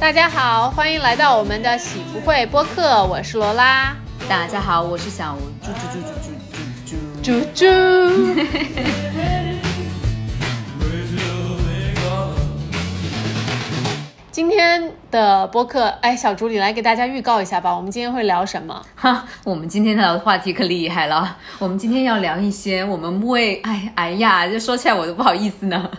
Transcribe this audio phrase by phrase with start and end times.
[0.00, 3.96] 大家好，欢迎来到我们的喜福会播客，我是罗拉。
[4.28, 6.30] 大家好，我是小吴，猪猪猪猪
[6.84, 7.66] 猪猪猪。
[14.30, 17.74] 今天的播客，哎，小朱，你来给大家预告一下吧。
[17.74, 18.80] 我们今天会聊什么？
[18.94, 21.36] 哈，我们今天的话题可厉害了。
[21.58, 25.90] 我们今天要聊一些我们为，哎哎呀，这说起来我都不好意思呢。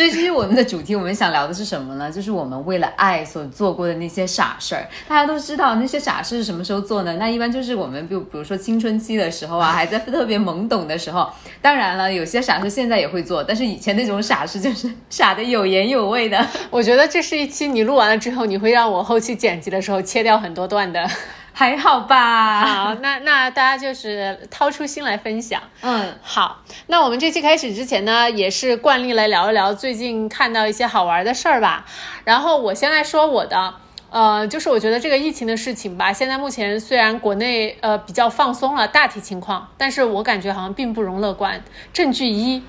[0.00, 2.10] 这是我们的主题，我们想聊的是什么呢？
[2.10, 4.88] 就是我们为了爱所做过的那些傻事儿。
[5.06, 7.14] 大家都知道那些傻事是什么时候做呢？
[7.18, 11.28] 那一般就是我们就比如说青春期的时候啊，还在特别懵懂的时候。
[11.60, 16.46] 当然了，有些傻事现在也会做，但是以前那种傻事就是傻的有颜有味的。
[16.70, 21.06] 我觉得这是一期你录完了之后，你会让我后期剪辑的时候切掉很多段的。
[21.52, 25.60] 还好吧，好，那那大家就是掏出心来分享。
[25.82, 31.84] 嗯，好，那我们这期开始之前呢，也是惯例来聊一聊最近看到一些好玩的事儿吧。
[32.24, 33.74] 然后我先来说我的，
[34.10, 41.62] 呃，就是我觉得这个疫情的事情吧，现在目前虽然国内呃比较放松了大体情况，但是我感觉好像并不容乐观。
[41.92, 42.62] 证据一，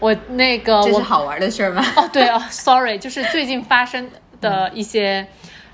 [0.00, 1.84] 我那个这是好玩的事儿吗？
[1.96, 5.28] 哦对哦，sorry，就是最近发生的一些。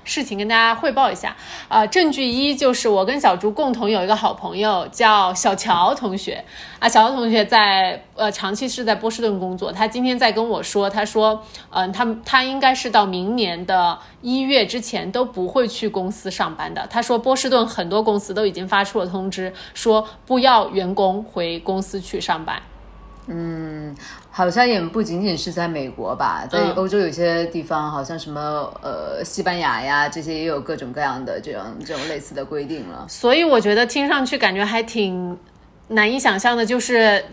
[0.09, 1.35] 事情跟大家汇报一下，
[1.67, 6.43] 呃，证据一就是我跟小朱共同有一个好朋友叫小乔同学
[6.79, 16.87] 啊，小乔同学在呃长期是在波士顿工作，他今天在跟我说，他说，嗯、他他应该是到明年的一月之前都不会去公司上班的。
[16.89, 22.59] 他说波士顿很多公司都已经发出了通知，说不要员工回公司去上班。
[23.31, 23.95] 嗯，
[24.31, 28.41] 好像也不仅仅是在美国吧，在嗯欧洲有些地方，好像什么
[28.81, 33.05] 呃西班牙呀这些也有各种各样的这种这种类似的规定了。
[33.07, 35.37] 所以我觉得听上去感觉还挺
[35.89, 37.23] 难以想象的，就是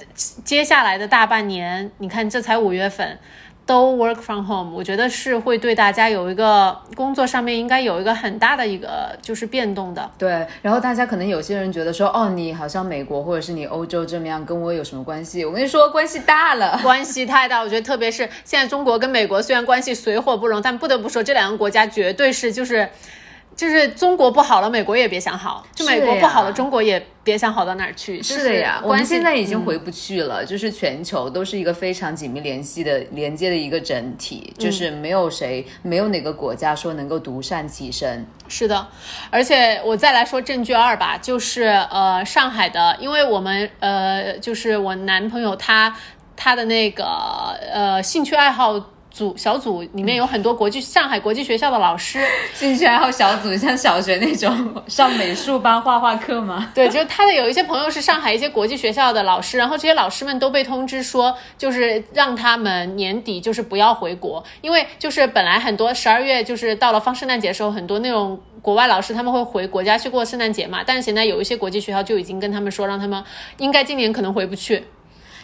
[0.44, 3.19] 接下来的大半年，你看这才五月份，
[3.67, 10.08] 都 work from home，我觉得是会对大家有一个工作上面应该有一个很大的一个就是变动的。
[10.17, 15.45] 对，然后大家可能有些人觉得说，哦，你好像美国或者是你欧洲这么样，跟我有什么关系？
[15.45, 16.79] 我跟你说，关系大了。
[16.80, 22.89] 关系太大，我觉得特别是现在中国跟美国虽然关系水火不容，但不得不说这两个国家绝对是就是
[23.56, 28.22] 就是中国不好了，美国也别想好；就美国不好了，中国也别想好到哪儿去。
[28.22, 38.27] 是的呀，我们现在已经回不去了，就是全球都是一个非常紧密联系的连接的一个整体，就是没有谁，没有哪个国家说能够独善其身。
[38.46, 38.86] 是的，
[39.30, 45.96] 而且我再来说证据二吧，就是呃上海的，因为我们呃就是我男朋友他
[46.36, 47.05] 他的那个
[47.73, 48.78] 呃兴趣爱好
[49.17, 52.23] 组小组里面有很多国际上海国际学校的老师，
[52.53, 56.71] 兴趣爱好小组像小学那种 上美术班、画画课吗？
[56.75, 73.25] 对，就是他的有一些朋友是上海一些国际学校的老师，然后这些老师们都被通知说，就是让他们年底就是不要回国，因为就是本来很多十二月就是到了放圣诞节的时候，很多那种国外老师他们会回国家去过圣诞节嘛，但是现在有一些国际学校就已经跟他们说，让他们
[73.57, 74.85] 应该今年可能回不去。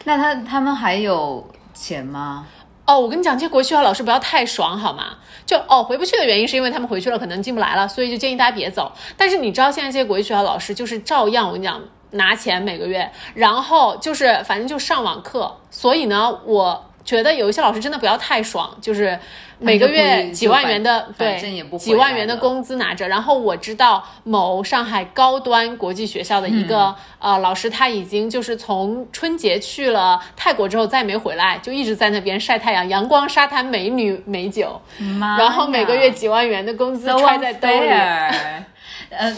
[0.05, 2.47] 那他他们还有钱吗？
[2.85, 5.15] 哦，我跟你讲，这些国际学校老师不要太爽好吗？
[5.47, 8.91] 就哦，回不去的原因是因为他们回去了可能进不来了，所以就建议大家别走。
[9.17, 15.57] 但是你知道现在这些国际学校老师就是照样，我跟你讲拿钱每个月，然后就是反正就上网课。
[15.71, 19.19] 所以呢，我觉得有一些老师真的不要太爽，就是
[19.63, 21.41] 每个月几万元的对
[21.79, 23.09] 几万元的工资拿着。
[23.09, 37.89] 然后我知道某上海高端国际学校的一个、呃老师，他已经就是从春节去了泰国之后再没回来，就一直在那边晒太阳，阳光沙滩，美女美酒，妈然后每个月几万元的工资揣在兜里。
[39.11, 39.31] 呃，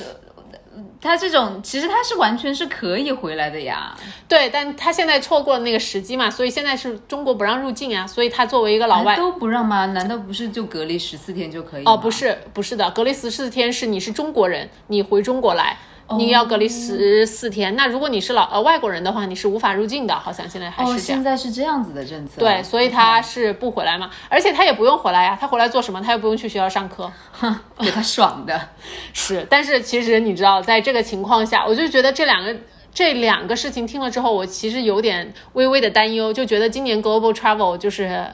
[1.05, 3.95] 他这种其实他是完全是可以回来的呀。
[4.27, 9.15] 对，但他现在错过了那个时机嘛，所以现在是中国不让入境啊，所以他作为一个老外。
[9.15, 9.85] 都不让吗？
[9.87, 11.85] 难道不是就隔离十四天就可以？
[11.85, 15.77] 哦，不，是，不是的，隔离十四天是你是中国人，你回中国来，
[16.17, 17.75] 你要隔离十四天。
[17.77, 21.23] 那如果你是老呃外国人的话，你是无法入境的，好像现在还哦，是这样。
[21.23, 22.41] 现在是这样子的政策。
[22.41, 26.01] 对，所以他是不回来嘛，而且他也不用回来呀，他回来做什么？
[26.01, 27.11] 他又不用去学校上课。
[27.81, 28.61] 给他爽的。
[29.13, 32.55] 是，但是其实你知道，在这个情况下，我就觉得这两个
[32.93, 38.25] 这两个事情听了之后，我其实有点微微的担忧，就觉得今年 global travel 就是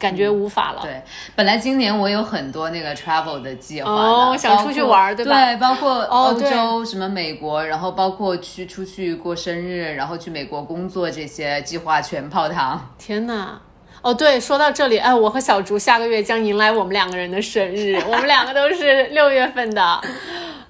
[0.00, 0.80] 感觉无法了。
[0.82, 1.00] 对，
[1.36, 12.92] 本来今年我有很多那个 travel 的计划的哦想出去玩儿对对包括欧洲、什么美国，然后包括去出去过生日，然后去美国工作这些计划全泡汤。
[12.98, 13.60] 天呐！
[14.02, 20.00] 哦，对，说到这里，哎，我和小竹下个月将迎来我们两个人的生日，我们两个都是六月份的，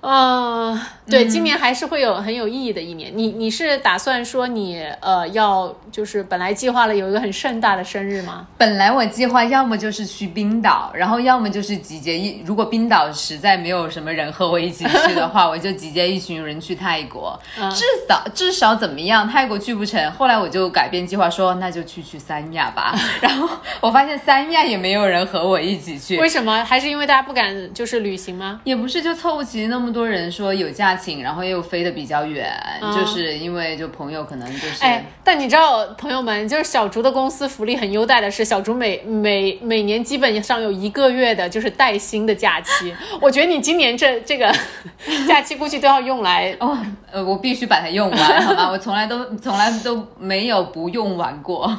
[0.00, 0.76] 嗯、
[1.10, 3.10] 对，今年还是会有很有意义的一年。
[3.14, 8.46] 你你是打算说你呃要就是本来计划了有一个很盛大的生日吗？
[8.56, 17.38] 本来我计划要么就是去冰岛，然后要么就是集结一，如果冰岛实在没有什么人和我一起去的话， 我就集结一群人去泰国。
[17.70, 22.94] 至少至少怎么样，泰国去不成，后来我就改变计划说那就去去三亚吧。
[23.20, 23.48] 然后
[23.80, 26.64] 我发现三亚也没有人和我一起去，为什么？
[26.64, 28.60] 还是因为大家不敢就是旅行吗？
[28.64, 32.54] 也不是，就凑不齐那么多人说有假请，然后又飞得比较远，
[32.94, 34.84] 就是因为就朋友可能就是。
[34.84, 42.94] 哎，但你知道，朋友们，就是小竹的公司福利很优待的是，小竹每每每年基本上有一个月的就是带薪的假期。
[43.20, 44.54] 我觉得你今年这这个
[45.26, 46.76] 假期估计都要用来哦，
[47.10, 48.68] 呃，我必须把它用完，好吧？
[48.70, 51.74] 我从来都从来都没有不用完过。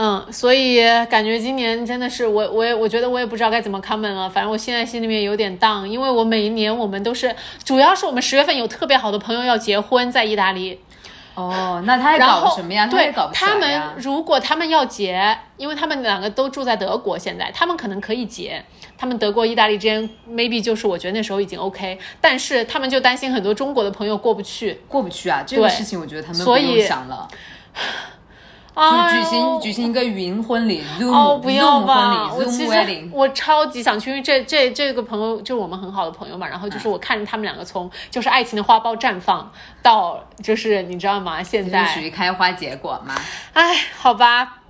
[0.00, 0.80] 嗯，所以
[1.10, 4.30] 感觉今年真的是我，我也我觉得我也不知道该怎么 comment 了。
[4.30, 7.34] 反正我现在心里面有点 down，因为我每一年我们都是，
[7.64, 10.78] 主要是我们十月份有特别好的朋友要结婚在意大利。
[11.34, 12.86] 哦，那他还搞什么呀？
[12.86, 18.64] 对，搞他们如果他们要结，因为他们两个都住在德国，现在他们可能可以结。
[18.96, 25.42] 他们德国、意大利之间 maybe 就是我觉得那时候已经 OK，但是他们就担心很多中国的朋友过不去，过不去啊。
[25.44, 27.28] 这个事情我觉得他们不用想了。
[28.78, 32.32] 就举行举行一个云婚礼，Zoom 不要吧！
[32.32, 36.46] 我其实我超级想去，因为这这这个朋友就是我们很好的朋友嘛。
[36.46, 39.50] 然后就是我看着他们两个从就是爱情的花苞绽放
[39.82, 41.42] 到就是你知道吗？
[41.42, 43.14] 现在属于开花结果吗？
[43.52, 44.60] 哎，好吧，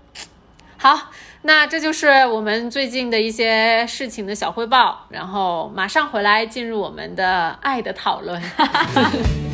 [0.79, 1.11] 好，
[1.43, 5.07] 那这就是我们最近的一些事情的小汇报。
[5.11, 8.41] 然后马上回来进入我们的爱的讨论。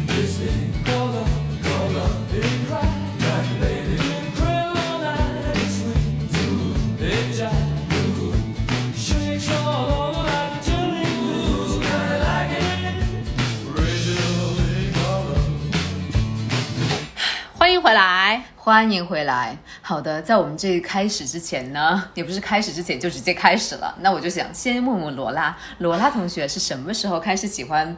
[17.65, 19.57] 欢迎回来，欢迎回来。
[19.81, 23.97] 好的，在我们这开始之前呢，也不是开始之前就直接开始了。
[24.01, 27.97] 那我就想先问问罗拉，罗拉同学是什么时候开始喜欢？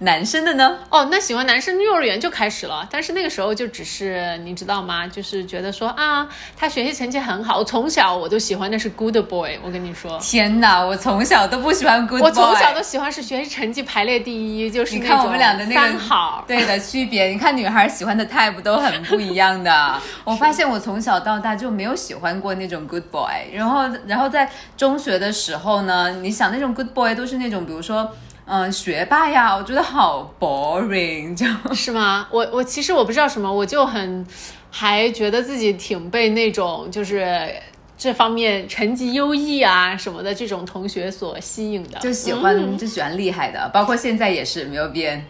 [0.00, 0.78] 男生的呢？
[0.90, 5.08] 哦，那喜欢男生幼儿园就开始了，但是那个时候就只是你知道吗？
[5.08, 7.58] 就是觉得说啊，他学习成绩很好。
[7.58, 9.58] 我从小我都喜欢的是 good boy。
[9.60, 12.28] 我跟你说，天哪，我从小都不喜欢 good boy。
[12.28, 17.24] 我从小都喜欢是学习成绩排列第一，就是你看我们俩的那个好对的区别。
[17.26, 20.00] 你看女孩喜欢的 type 都很不一样的。
[20.22, 23.32] 我发现我从小到大就没有喜欢过那种 good boy。
[23.52, 28.08] 然后，然后在中学的时候呢，你想那种 good boy 都是那种，比如说。
[28.50, 32.26] 嗯，学霸呀，我觉得好 boring，就是吗？
[32.30, 34.26] 我我其实我不知道什么，我就很
[34.70, 37.50] 还觉得自己挺被那种就是
[37.98, 45.26] 这方面成绩优异啊什么的这种同学所吸引的，就喜欢就喜欢厉害的，包括现在也是没有变。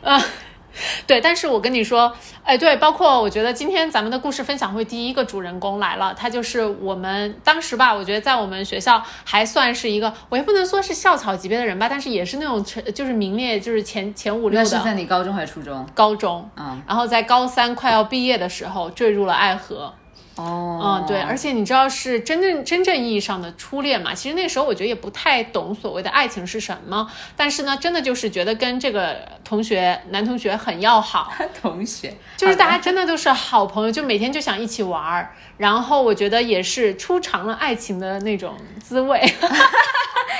[1.06, 2.12] 对，但是我跟你说，
[2.44, 14.62] 哎，对，包括我觉得今天咱们的故事分享会第一个主人公来了，他就是我们当时吧，我觉得在我们学校还算是一个，我也不能说是校草级别的人吧，但是也是那种成就是名列就是前前五六的。
[14.62, 15.86] 那是在你高中还是初中？
[15.94, 19.92] 高中，嗯，然后在高三快要毕业的时候坠入了爱河。
[20.38, 24.14] 哦，嗯，对，而且你知道是真正真正意义上的初恋嘛？
[24.14, 39.20] 其实那时候我觉得也不太懂所谓的爱情是什么，但是呢，真的就是觉得跟这个同学男同学很要好， 同学就是大家真的都是好朋友，就每天就想一起玩儿，然后我觉得也是初尝了爱情的那种滋味。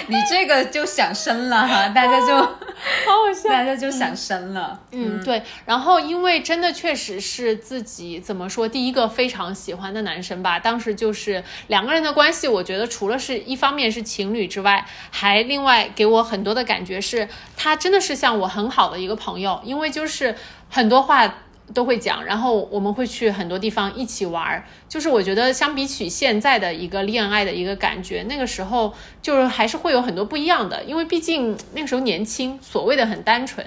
[0.07, 4.81] 你这个就想生了哈， 大家就好好笑，大家就想生了。
[4.93, 5.43] 嗯，对。
[5.67, 10.59] 然后因为真的确实是自己怎么说，第一个非常喜欢的男生吧。
[10.59, 20.35] 当时就是两个人的关系，我觉得除了是一方面是情侣之外，还另外给我很多的感觉是，他真的是像我很好的一个朋友，因为就是
[20.71, 21.35] 很多话。
[21.75, 24.65] 都会讲，然后我们会去很多地方一起玩儿。
[24.89, 33.67] 就是我觉得相比起现在的一个恋爱的一个感觉，那个时候就是还是会有很多不一样的，因为毕竟那个时候年轻，所谓的很单纯。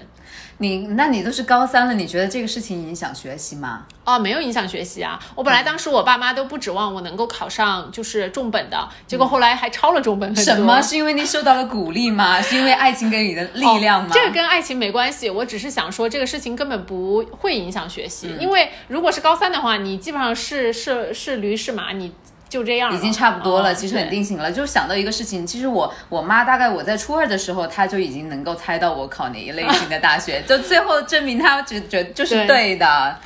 [0.62, 3.88] 你，那你都是高三了，你觉得这个事情影响学习吗？
[4.06, 5.20] 哦，没有影响学习啊。
[5.34, 10.80] 我本来当时我爸妈都不指望我能够考上就是重本的，结果后来还超了重本什么？
[10.80, 12.40] 是因为你受到了鼓励吗？
[12.42, 14.12] 是因为爱情给你的力量吗？
[14.14, 22.12] 这个跟爱情没关系，我只是想说这个事情根本不会影响学习，因为如果是高三的话，你基本上是是是驴是马你。
[22.52, 24.52] 就这样，已经差不多了，其实很定型了。
[24.52, 33.18] 就是想到一个事情，其实我我妈大概我在初二的时候，她就已经能够猜到我考哪一类型的大学， 就最后证明她觉觉就是对的。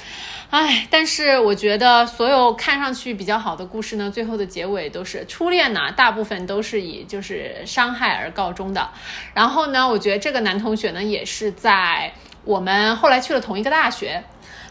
[0.52, 8.88] 唉，但是我觉得所有看上去比较好的故事呢，最后的结尾都是初恋呢，大部分都是以就是伤害而告终的。
[9.34, 12.14] 然后呢，我觉得这个男同学呢，也是在。
[12.46, 14.24] 我们后来去了同一个大学，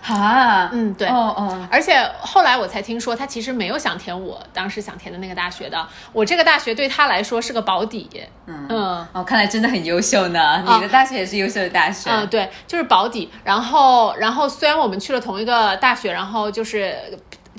[0.06, 5.88] 哈，嗯对哦哦，而且后来我才听说，他其实没有想填我当时想填的那个大学的。
[6.12, 8.10] 我这个大学对他来说是个保底。
[8.46, 10.62] 嗯嗯哦，看来真的很优秀呢。
[10.66, 12.10] 你的大学也是优秀的大学。
[12.10, 13.30] 嗯，对，就是保底。
[13.42, 16.94] 然后，然后虽然我们去了同一个大学，然后就是。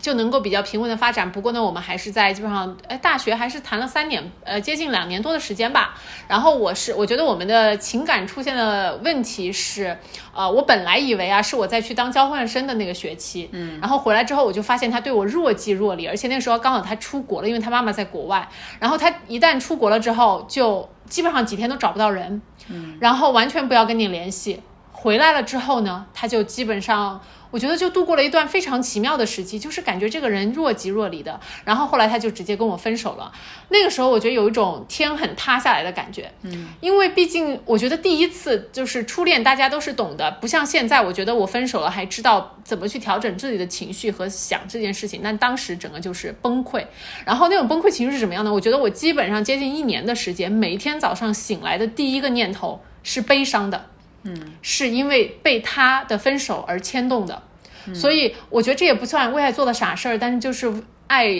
[0.01, 1.31] 就能够比较平稳的发展。
[1.31, 5.95] 不过呢，我们还是在基本上，哎，大学还是谈了三年，呃，接近两年多的时间吧。
[6.27, 9.97] 然后我是，我觉得我们的情感出现的问题是，
[10.33, 18.47] 呃，我本来以为啊，是我在去当交换生的那个学期，嗯，然后回来之后，我就发现他对我若即若离，而且那个时候刚好他出国了，因为他妈妈在国外。
[18.79, 24.61] 然后他一旦出国了之后，就基本上几天都找不到人，嗯，然后完全不要跟你联系。
[25.05, 27.21] 回来了之后呢，他就基本上。
[27.51, 31.39] 我觉得就度过了一段非常奇妙的时期，就是感觉这个人若即若离的。
[31.63, 33.31] 然后后来他就直接跟我分手了。
[33.69, 41.01] 那个时候我觉得有一种天很塌下来的感觉，嗯，因为毕竟我觉得第一次就是初恋，大家都是懂的，不像现在。
[41.01, 46.83] 我觉得我分手了还知道怎么去调整自己的情绪和想这件事情，但当时整个就是崩溃。
[47.23, 48.51] 然后那种崩溃情绪是什么样的？
[48.51, 53.85] 我觉得我基本上接近一年的时间，每一天早上醒来的第一个念头是悲伤的。
[54.25, 57.41] 嗯，是因为被他的分手而牵动的，
[57.93, 61.33] 所以我觉得这也不算为爱做的傻事儿，但是就是爱。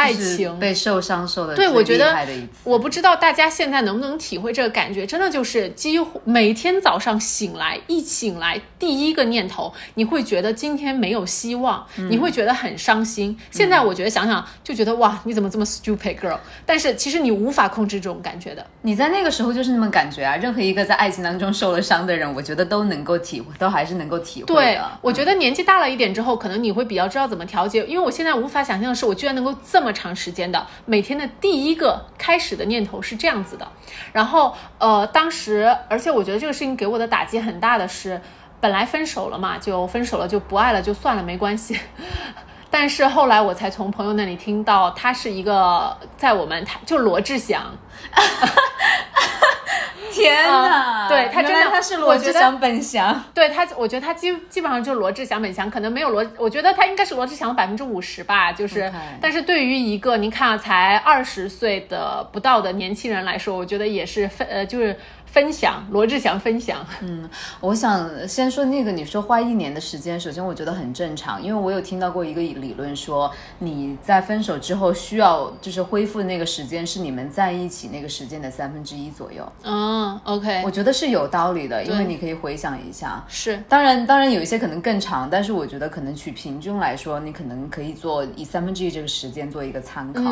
[0.00, 2.16] 爱情被受伤受的对，我觉得
[2.64, 13.36] 我不知道大家现在能不能体会这个感觉，真的就是几乎每天早上醒来，一醒来第一个念头，你会觉得今天没有希望，你会觉得很伤心。
[13.50, 16.38] 现在我觉得想想就觉得哇，你怎么这么 stupid girl？
[16.64, 18.64] 但是其实你无法控制这种感觉的。
[18.82, 20.36] 你在那个时候就是那么感觉啊。
[20.36, 24.54] 任何一个在爱情当中受了伤的人，我觉得都能够体会，都还是能够体会的。
[24.54, 27.84] 对，我觉得年纪大了一点之后，可能你会比较知道怎么调节。
[27.86, 33.66] 因为我现在无法想象的是，我居然能够这长时间的每天的第一个开始的念头是这样子的，
[34.12, 38.20] 然后呃，当时而且我觉得这个事情给我的打击很大的是，
[38.60, 41.78] 本来分手了嘛，就分手了就不爱了就算了没关系，
[42.70, 47.76] 但是后来我才从朋友那里听到，他是一个在我们台就罗志祥。
[50.12, 51.08] 天哪！
[51.08, 64.98] 对他真的他是罗志祥本祥， 对他，我觉得他基基本上就是罗志祥本祥，可能没有罗，我觉得他应该是罗志祥百分之五十吧，就是，但是对于一个您看啊，才二十岁的不到的年轻人来说，我觉得也是非呃，就是。
[65.32, 67.28] 分享罗志祥分享，嗯，
[67.60, 79.50] 我想先说那个，你说花一年的时间，首先我觉得很正常，因为我有听到过一个理论说，你在分手之后需要就是恢复那个时间是你们在一起那个时间的三分之一左右。
[79.62, 90.22] 嗯，OK，我觉得是有道理的，因为你可以回想一下，是，当然当然有一些可能更长，但是我觉得可能取平均来说，你可能可以做以三分之一这个时间做一个参考。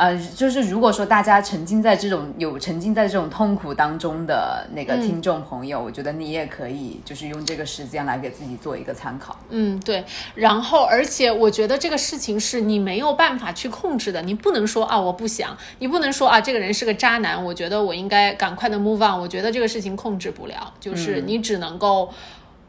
[0.00, 9.36] 呃，就是如果说大家沉浸在这种有沉浸在这种痛苦当中的那个听众朋友，我觉得你也可以就是用这个时间来给自己做一个参考。
[9.50, 10.02] 嗯，对。
[10.34, 19.20] 然后，而且我觉得这个事情是你没有办法去控制的，你不能说啊我不想，你不能说啊这个人是个渣男，我觉得我应该赶快的 move on。
[19.20, 22.10] 我觉得这个事情控制不了，就是你只能够。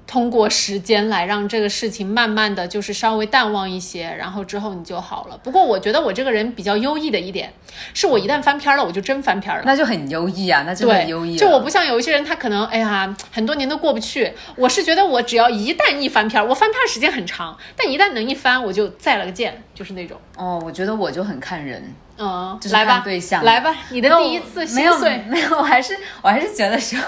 [0.08, 5.38] 通过时间来让这个事情慢慢的就是稍微淡忘一些，然后之后你就好了。
[5.38, 7.54] 不过我觉得我这个人比较优异的一点，
[7.94, 11.38] 是我一旦翻篇了，我就真翻篇了，那就很优异啊，那就很优异。
[11.38, 14.34] 就我不像有一些人，他可能哎呀很多年都过不去。
[14.58, 20.20] 我是觉得我只要一旦一翻篇，我翻篇时间很长，但一旦能一翻，我就再了个剑，就是那种。
[20.36, 27.00] 哦，我觉得我就很看人，嗯，来吧，对象，来吧，你的第一次心碎，没有，我还是我还是觉得说。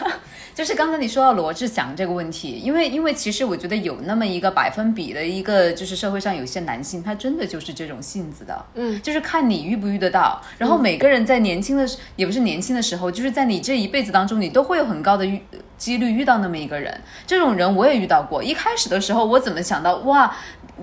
[0.54, 10.42] 就是刚才你说到罗志祥这个问题，因为因为其实我觉得有那么一个百分比的一个，就是社会上有些男性，他真的就是这种性子的，嗯，就是看你遇不遇得到。
[10.58, 15.42] 然后每个人在年轻的，也不是年轻的时候，就是在你这一辈子当中，你都会有很高的遇
[15.78, 16.96] 几率遇到那么一个人。
[17.26, 18.44] 这种人我也遇到过。
[18.44, 20.36] 一开始的时候，我怎么想到哇，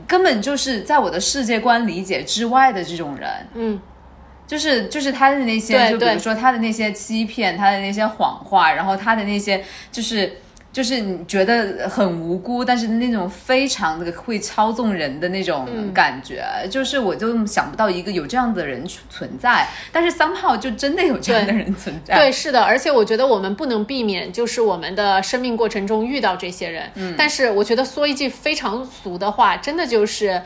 [0.07, 3.81] 根本就是在我的世界观理解之外的这种人，嗯。
[4.51, 10.39] 就是就是他的那些，就比如说他的那些欺骗，他的那些谎话，然后他的那些就是
[10.73, 22.17] 就是你觉得很无辜，但是那种非常的会操纵人的那种感觉，就是我就想不到一个有这样的人存在，但是三炮就真的有这样的人存在。
[22.17, 26.91] 对，是的，而且我觉得我们不能避免，就是我们的生命过程中遇到这些人。
[26.97, 30.43] 嗯，但是我觉得说一句非常俗的话，真的就是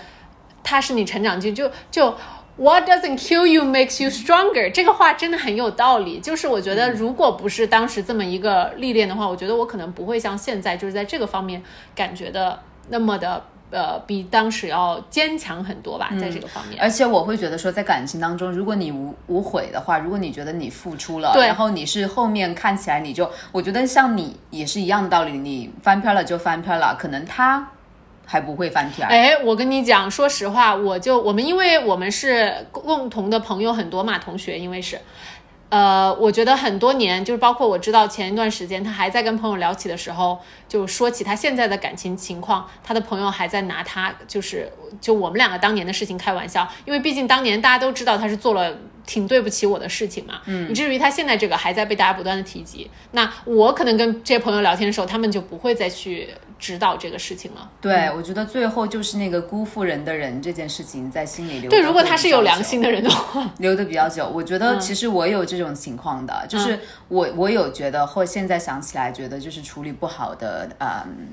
[0.63, 2.15] 他是你成长就就就。
[2.57, 4.71] What doesn't kill you makes you stronger。
[4.71, 6.21] 这个话真的很有道理。
[6.21, 11.61] 就是我觉得，如果不是当时这么一个历练的话，我觉得我可能不会像现在，就是在这个方面
[11.97, 16.81] 感觉的那么的呃比当时要坚强很多吧，在这个方面。
[16.81, 27.69] 而且我会觉得说，在感情当中，如果你无无悔的话，如果你觉得你付出了，然后你是后面看起来你就，我觉得像你也是一样的道理，你翻篇了就翻篇了，可能他
[28.25, 29.07] 还不会翻篇。
[29.07, 34.99] 哎，我跟你讲，说实话，我就我们因为我们是共同的朋友很多嘛，同学，因为是。
[35.71, 40.39] 呃，我觉得很多年，就是包括我知道前一段时间他还在跟朋友聊起的时候，
[40.69, 48.73] 就说起他现在的感情情况，他的朋友还在拿他就是就我们两个当年的事情开玩笑，因为毕竟当年大家都知道他是做了
[49.05, 52.89] 挺对不起我的事情嘛，嗯，以至于他现在这个还在被大家不断的提及。
[53.11, 56.29] 那我可能跟这些朋友聊天的时候，他们就不会再去
[56.65, 57.71] 指导这个事情了。
[57.79, 61.69] 对，我觉得最后就是那个辜负人的人这件事情在心里留。
[61.69, 64.27] 对，如果他是有良心的人的话， 留的比较久。
[64.27, 71.29] 我觉得其实我有这种情况的，就是我我有觉得，或现在想起来觉得就是处理不好的，嗯。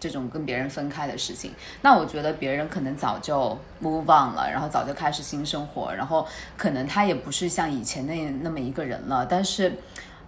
[0.00, 1.50] 这种跟别人分开的事情，
[1.80, 6.26] 那我觉得别人可能早就 move on 了，然后早就开始新生活，然后
[6.58, 9.72] 可能他也不是像以前那那么一个人了，但是，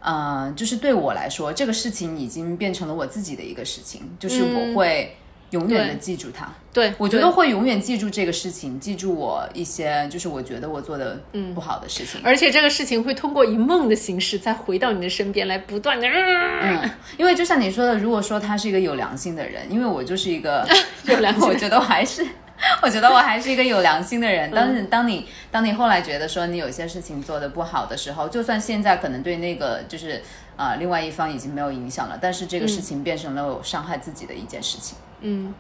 [0.07, 5.17] 嗯、就是对我来说，这个事情已经变成了我自己的一个事情，就是我会
[5.51, 6.49] 永远的记住它。
[6.73, 11.19] 对我觉得会永远记住这个事情，记住我一些就是我觉得我做的
[11.55, 12.21] 不好的事情。
[12.23, 20.69] 而且这个事情会通过一梦的形式再回到你的身边来，不断的、嗯，因为就像你说的，如果说他是一个有良心的人，因为我就是一个
[21.09, 22.27] 有良心 我觉得我还是，
[22.83, 24.51] 我觉得我还是一个有良心的人。
[24.51, 30.23] 当嗯你当你当你后来觉得说你有些事情做的不好的时候，就算现在可能对那个就是
[30.57, 34.97] 呃另外一方已经没有影响了，但是这个事情变成了我伤害自己的一件事情。
[35.21, 35.55] 嗯。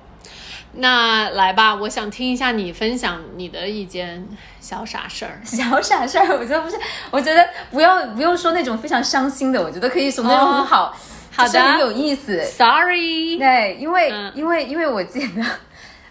[0.78, 4.26] 那来吧，我想听一下你分享你的一件
[4.60, 5.40] 小傻事儿。
[5.44, 6.76] 小傻事儿，我觉得不是，
[7.10, 10.94] 我觉得不要不用说那种非常伤心的，我觉得可以说那种很好，
[11.32, 12.44] 好的很有意思。
[12.44, 15.42] Sorry，对，因为、嗯因为因为我记得，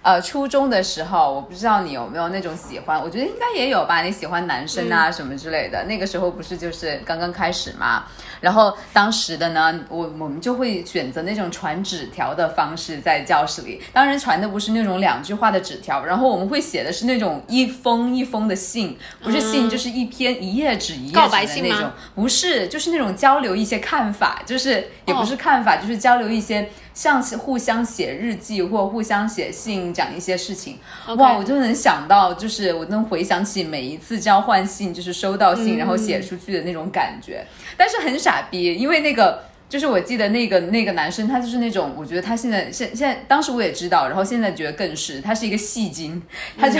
[0.05, 5.83] 呃，初中的时候，我不知道你有没有那种喜欢，我觉得应该也有吧，你喜欢男生啊、什么之类的。
[5.85, 8.03] 那个时候不是就是刚刚开始嘛，
[8.39, 21.13] 然后当时的呢，我我们就会选择那种传纸条的方式在教室里，当然传的不是那种两句话的纸条，然后我们会写的是那种一封一封的信，不是信、就是一篇一页纸一页
[21.47, 21.89] 纸的那种。
[22.13, 30.79] 不是，就是那种交流一些看法，就是也不是看法，就是交流一些像是互相写日记或互相写信，讲一些事情。
[31.17, 37.45] 哇，我就能想到，就是我能回想起每一次交换信，就是收到信、然后写出去的那种感觉。
[37.77, 39.43] 但是很傻逼，因为那个。
[39.67, 46.21] 就是我记得那个那个男生，他就是那种，我觉得他现在现现在当时我也知道，然后现在觉得更是，他是一个戏精，
[46.55, 46.79] 他就、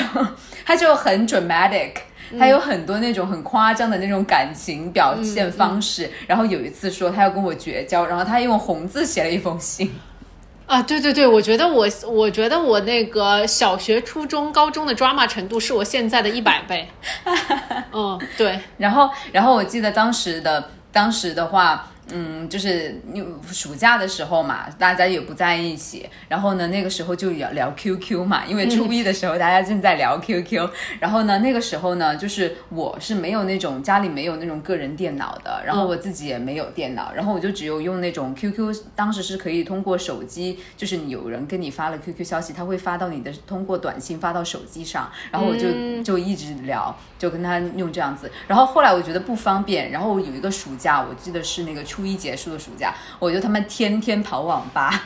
[0.63, 1.93] 他就很 dramatic，
[2.37, 6.09] 他有很多那种很夸张的那种感情表现方式。
[6.27, 9.93] 然后有一次说他要跟我绝交，然后他用红字写了一封信。
[10.65, 16.87] 啊，对对对，我觉得我我觉得我那个小学、初中、高中的 drama 程度是我现在的一百倍。
[17.93, 55.03] 嗯，对， 然后，然后我记得当时的当时的话，嗯，就是你暑假的时候嘛，大家也不在一起，然后呢，那个时候就聊聊 QQ 嘛，因为初一的时候大家正在聊 QQ，、然后呢，那个时候呢，就是我是没有那种家里没有那种个人电脑的，然后我自己也没有电脑，然后我就只有用那种 QQ，当时是可以通过手机，就是你有人跟你发了 QQ 消息，他会发到你的通过短信发到手机上，然后我就、就一直聊，就跟他用这样子，然后后来我觉得不方便，然后有一个暑假，我记得是那个初一结束的暑假，我就他妈天天跑网吧。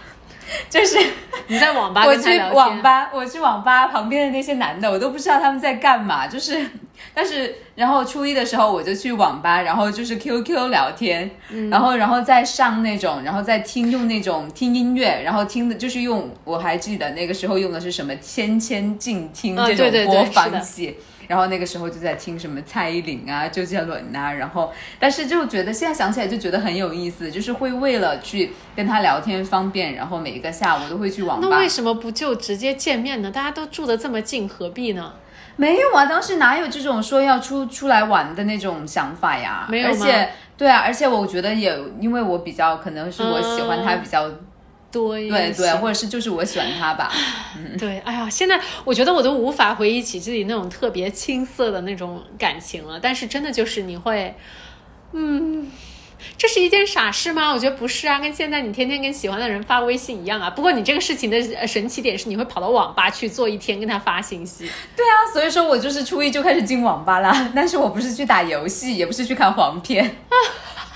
[0.67, 0.97] 就是
[1.45, 6.25] 你在网吧我去网吧，我去网吧旁边的那些男的，我都不知道他们在干嘛。
[6.25, 6.67] 就是，
[7.13, 20.97] 但是然后初一的时候我就去网吧，然后就是 QQ 聊天，嗯然后然后再上那种，然后再听用那种听音乐，然后听的就是用，我还记得那个时候用的是什么千千静听啊这种播放的器。
[21.29, 31.47] 然后那个时候就在听什么蔡依林啊、周杰伦啊，然后但是就觉得现在想起来就觉得很有意思，就是会为了去跟他聊天方便，然后每一个下午都会去网吧。
[31.47, 33.29] 那为什么不就直接见面呢？
[33.29, 35.13] 大家都住的这么近，何必呢？
[35.55, 39.67] 没有啊，当时哪有这种说要出出来玩的那种想法呀？
[39.69, 44.27] 没有吗而且对啊，而且我觉得也因为我比较可能是我喜欢他嗯比较、
[44.91, 47.11] 对对对，或者是就是我喜欢他吧。
[47.77, 52.99] 对，哎呀，现在我觉得我都无法回忆起自己那种特别青涩的那种感情了。
[52.99, 54.35] 但是真的就是你会，
[55.11, 55.71] 嗯，
[56.37, 57.51] 这是一件傻事吗？
[57.51, 60.49] 我觉得不是啊，跟现在你天天跟喜欢的人发微信一样啊。
[60.49, 64.67] 不过你这个事情的呃神奇点是，你会跑到网吧去坐一天跟他发信息。
[64.95, 70.17] 对啊，所以说我就是初一就开始进网吧啦，但是我不是去打游戏，也不是去看黄片。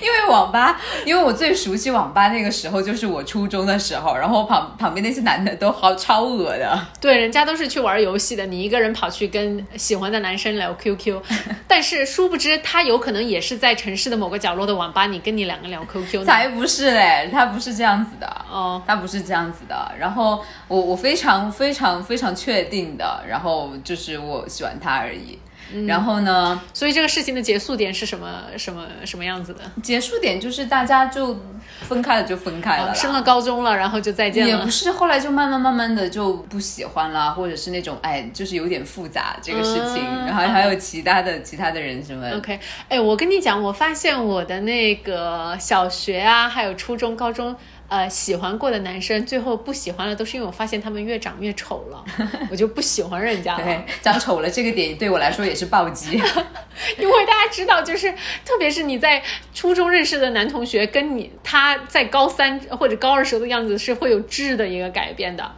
[0.00, 6.78] 因为网吧，因为我最熟悉网吧那个时候就是我初中的时候，然后旁旁边那些男的都好超恶的。
[7.00, 11.20] 对，人家都是去玩游戏的，你一个人跑去跟喜欢的男生聊 QQ，
[11.66, 16.24] 但是殊不知他有可能也是在城市的某个角落的网吧，你跟你两个聊 QQ 呢。
[16.24, 19.92] 才不是嘞，他不是这样子的，哦，他不是这样子的。
[19.98, 25.38] 然后我我非常非常非常确定的，然后就是我喜欢他而已。
[25.86, 29.60] 然后呢，所以这个事情的结束点是什么什么什么样子的？
[29.82, 31.38] 结束点就是大家就
[31.82, 32.92] 分开了，就分开了。
[32.92, 34.70] 哦升了高中了，然后就再见了也不。
[34.70, 47.54] 是，后来就慢慢慢慢的就不喜欢了，或者是那种哎，就是有点复杂这个事情，嗯然后还有其他的其他的人什么 OK，哎，我跟你讲，我发现我的那个小学啊，还有初中、高中，
[47.88, 52.04] 呃，喜欢过的男生，最后不喜欢了，都是因为我发现他们越长越丑了，
[52.50, 53.64] 我就不喜欢人家了。
[53.64, 56.12] 对，长丑了这个点对我来说也是暴击。
[56.98, 58.12] 因为大家知道，就是
[58.44, 59.22] 特别是你在
[59.54, 65.50] 初中认识的男同学，跟你他在高三或者高二时候的样子是会有质的一个改变的。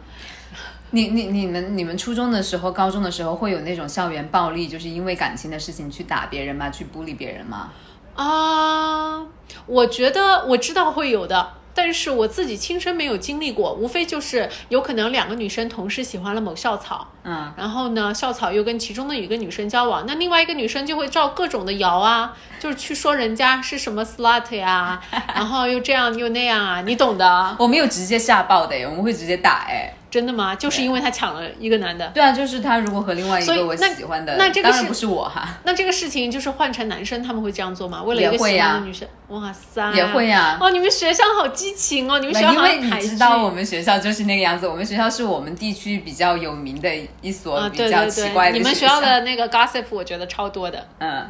[0.91, 6.69] 你你你们你们初中的时候、高中的时候会有那种校园暴力，就是因为感情的事情去打别人吗？
[6.69, 7.71] 去孤立别人吗？
[8.15, 9.25] 啊，
[9.65, 25.01] 我觉得我知道会有的，但是我自己亲身没有经历过，无非就是有可能两个女生同时喜欢了某校草，嗯，然后呢，校草又跟其中的一个女生交往，那另外一个女生就会照各种的谣啊，就是去说人家是什么 slut 呀，
[25.33, 29.93] 然后又这样又那样啊，你懂的，我没有直接吓爆的耶，我们会直接打哎。
[30.11, 30.53] 真的吗？
[30.53, 32.05] 就是因为他抢了一个男的。
[32.09, 35.23] 对啊，就是他如果和另外一个我喜欢的，那这个是当然不是我。
[35.23, 38.03] 哈， 那这个事情就是换成男生，他们会这样做吗？
[38.03, 46.89] 为了一个喜欢的女生，哇塞，也会呀哦，你们学校好激情哦，你们学校因为你知道我们学校就是那个样子，我们学校是我们地区比较有名的
[47.21, 50.85] 一所啊，比较对对对，奇怪的你们学校的那个 gossip 我觉得超多的。
[50.99, 51.25] 嗯，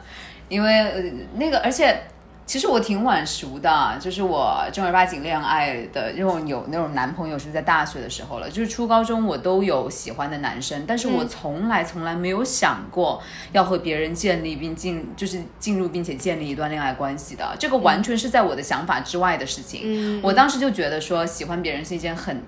[0.49, 1.01] 因为呃
[1.35, 2.01] 那个，而且
[2.45, 13.21] 其实我挺晚熟的，就是我正儿八经恋爱的那种有那种男朋友是在大学的时候了，就是初高中我都有喜欢的男生，但是我从来从来没有想过
[13.53, 19.81] 要和别人建立并进就是进入并且建立一段恋爱关系的，这个完全是在我的想法之外的事情。
[19.85, 22.43] 嗯，我当时就觉得说喜欢别人是一件很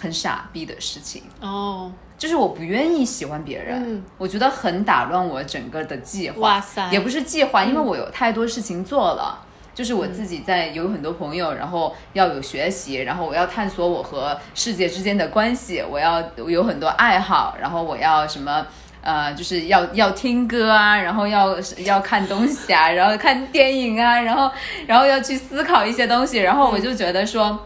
[0.00, 1.22] 很傻逼的事情。
[1.40, 6.40] 哦，就是我不愿意喜欢别人，嗯我觉得很打乱我整个的计划。
[6.40, 9.44] 哇塞也不是计划，因为我有太多事情做了。
[9.74, 18.66] 就是我自己在有很多朋友，然后要有学习，然后我要探索我和世界之间的关系，我要有很多爱好，然后我要什么
[19.02, 24.50] 呃，就是要要听歌啊，然后要要看东西啊，然后看电影啊，然后
[24.88, 27.64] 然后要去思考一些东西，然后我就觉得说。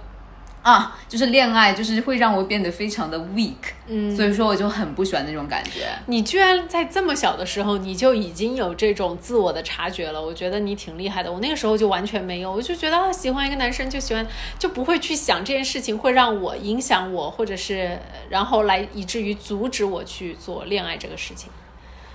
[0.63, 5.89] 啊，就是恋爱，就是会让我变得非常的 weak，嗯，所以说我就很不喜欢那种感觉。
[6.07, 11.33] 你居然在这么小的时候，你就已经有这种自我的察觉了，我觉得你挺厉害的。
[11.33, 14.25] 我那个时候就完全没有，我就觉得啊，喜欢一个男生就喜欢，
[14.57, 17.99] 就不会去想这件事情会让我影响我，或者是
[18.29, 21.51] 然后来以至于阻止我去做恋爱这个事情。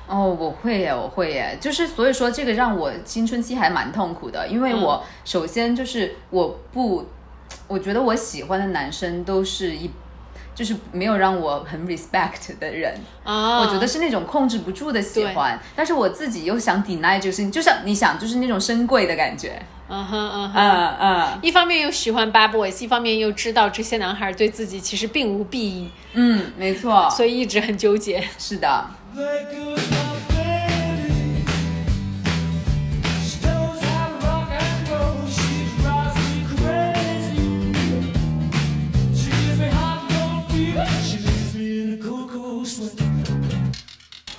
[0.08, 7.06] 哦，我会耶，我会耶，就是所以说这个让我青春期还蛮痛苦的，因为我首先就是我不，
[7.68, 9.90] 我觉得我喜欢的男生都是一。
[10.56, 20.60] 就是没有让我很 respect 的人，啊，我觉得是那种控制不住的喜欢，但是我自己又想 deny 这个事情，就像你想，就是那种深贵的感觉，嗯哼嗯哼。
[20.60, 21.40] 嗯嗯。
[21.44, 28.28] 一方面又喜欢 bad boys，一方面又知道这些男孩对自己其实并无裨益，嗯，没错，所以一直很纠结。
[28.40, 28.88] 是的，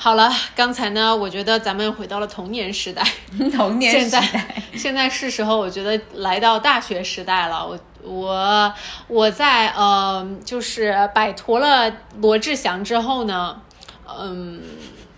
[0.09, 3.07] 好了，刚才呢，我觉得咱们回到了童年时代，
[3.55, 7.69] 童年时现在代，现在是时候，我觉得来到大学时代了。
[7.69, 8.73] 我我
[9.07, 11.93] 我在呃，就是摆脱了
[12.23, 13.61] 罗志祥之后呢，
[14.19, 14.63] 嗯，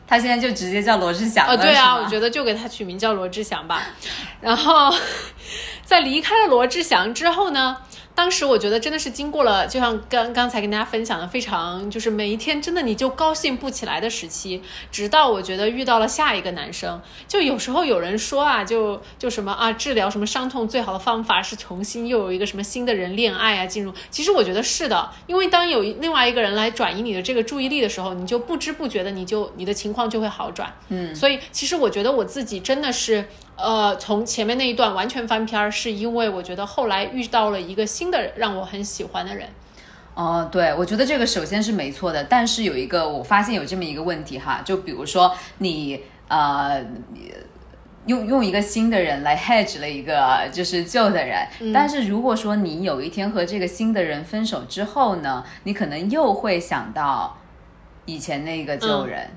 [0.08, 3.82] 他现在就直接叫罗志祥了，哦，对啊，我觉得就给他取名叫罗志祥吧。
[4.40, 4.92] 然后
[5.86, 7.76] 在离开了罗志祥之后呢，
[8.14, 14.60] 当时我觉得真的是经过了，就像刚刚才跟大家分享的，非常就是每一天真的你就高兴不起来的时期，
[14.92, 17.00] 直到我觉得遇到了下一个男生。
[17.26, 23.92] 就有时候有人说啊， 就就什么啊，治疗什么伤痛最好的方法是重新又有一个什么新的人恋爱啊进入。
[24.10, 30.70] 其实我觉得是的，因为当有另外一个人来转移你的这个注意力的时候，你就不知不觉的你就你的情况就会好转。
[30.88, 33.24] 嗯，所以其实我觉得我自己真的是。
[33.62, 39.48] 呃，从前面那一段完全翻篇儿，是因为我觉得后来遇到了一个新的让我很喜欢的人。
[40.14, 47.32] 哦，对，我觉得这个首先是没错的，但是有一个我发现有这么一个问题哈，就比如说你呃，你
[48.06, 57.38] 用用一个新的人来 hedge 了一个就是旧的人，但是如果说你有一天和这个新的人分手之后呢，你可能又会想到
[58.14, 59.28] 以前那个旧人。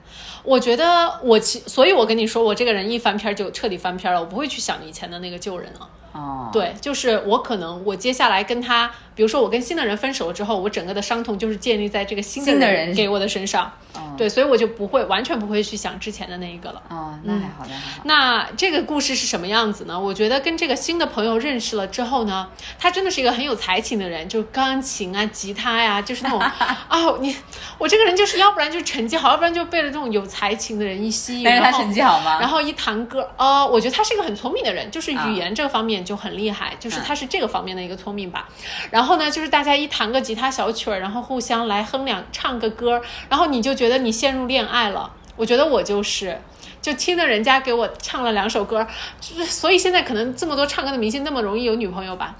[0.43, 5.89] 我觉得我其，所以我跟你说，我这个人一翻篇儿就彻底翻篇儿了，我不会去想以前的那个旧人了。
[6.11, 13.71] 哦，对，就是我可能我接下来跟他，比如说我跟新的人分手了之后，我整个的伤痛就是建立在这个新新的人给我的身上。
[13.93, 16.81] 哦对，所以我就不会完全不会去想之前的那一个了。
[16.89, 18.01] 哦，那还好，那还好。
[18.03, 19.99] 那这个故事是什么样子呢？
[19.99, 22.47] 我觉得跟这个新的朋友认识了之后呢，
[22.77, 27.35] 他真的是一个很有才情的人，就钢琴啊、吉他呀、就是那种 啊，你
[27.79, 31.43] 我这个人就是要不然就是成绩好，要不然就被了这种有才情的人一吸引。
[31.43, 32.39] 但是他然后成绩好吗？
[32.39, 38.47] 然后一弹歌，呃，我觉得他是一个很聪明的人，就是啊语言这个方面就很厉害，就是嗯他是这个方面的一个聪明吧。
[38.91, 45.11] 然后然后呢，就是大家一弹个吉他小曲儿，然后互相来哼两唱个歌，然后你就觉得你陷入恋爱了。
[45.35, 46.39] 我觉得我就是。
[46.81, 48.87] 就听着人家给我唱了两首歌，
[49.19, 52.37] 就是所以现在可能这么多唱歌的明星那么容易有女朋友吧。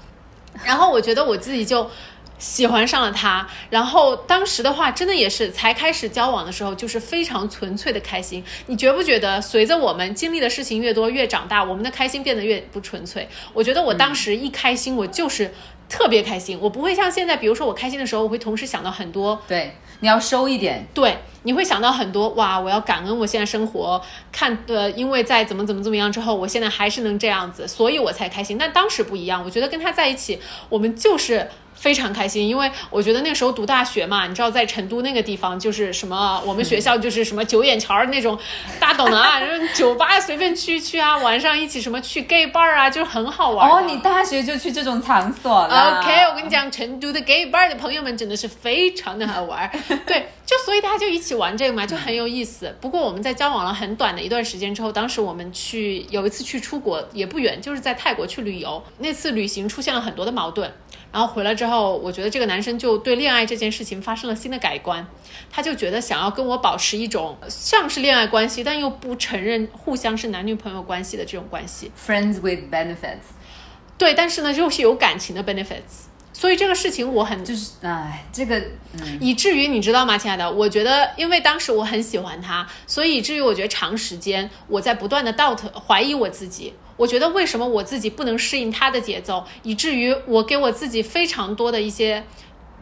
[0.64, 1.90] 然后我觉得我自己就
[2.38, 8.44] 喜欢上了他，然后当时的话，真的也是才开始交往的时候，就是非常纯粹的开心。
[8.66, 13.26] 你觉不觉得，随着我们经历的事情越多，越长大，我们的开心变得越不纯粹？
[13.54, 15.54] 我觉得我当时一开心，我就是
[15.88, 20.86] 特别开心，我不会像现在，比如说我开心的时候，我会同时想到很多对，你要收一点。
[20.92, 24.00] 对，你会想到很多哇，我要感恩我现在生活，
[24.32, 28.56] 看呃，因为在怎么怎么怎么样之后，我现在还是能这样子，所以我才开心。
[28.58, 31.48] 但当时不一样，我觉得跟他在一起，我们就是。
[31.74, 38.38] 非常开心，因为我觉得那时候读大学嘛，你知道在成都那个地方，就是什么我们学校就是什么九眼桥儿那种，
[38.80, 43.74] 大家懂的啊， 就是酒吧随便去去啊，晚上一起什么去 gay bar 啊，就是很好玩的。
[43.74, 49.70] 哦，你大学就去这种场所了 OK，我跟你讲，成都的 gay bar 的朋友们真的是非常的好玩儿，
[50.06, 52.74] 对，就所以大家就一起玩这个嘛，就很有意思。
[52.80, 60.72] 不过我们在交往了很短的一段时间之后，当时我们去有一次去出国也不远，就是在泰国去旅游，那次旅行出现了很多的矛盾。
[61.14, 65.06] 然后回来之后，我觉得这个男生就对恋爱这件事情发生了新的改观，
[65.48, 71.92] 他就觉得想要跟我保持一种像是恋爱关系，但又不承认互相是男女朋友关系的这种关系。
[72.04, 73.30] ，friends with benefits，
[73.96, 78.58] 对，但是呢，又是有感情的 benefits，所以这个事情我很就是哎，这个
[78.94, 80.50] 嗯，以至于你知道吗，亲爱的？
[80.50, 86.74] 我觉得，因为当时我很喜欢他，所以以至于我觉得长时间我在不断的 doubt 怀疑我自己。
[86.96, 92.24] 我觉得为什么我自己不能适应他的节奏，以至于我给我自己非常多的一些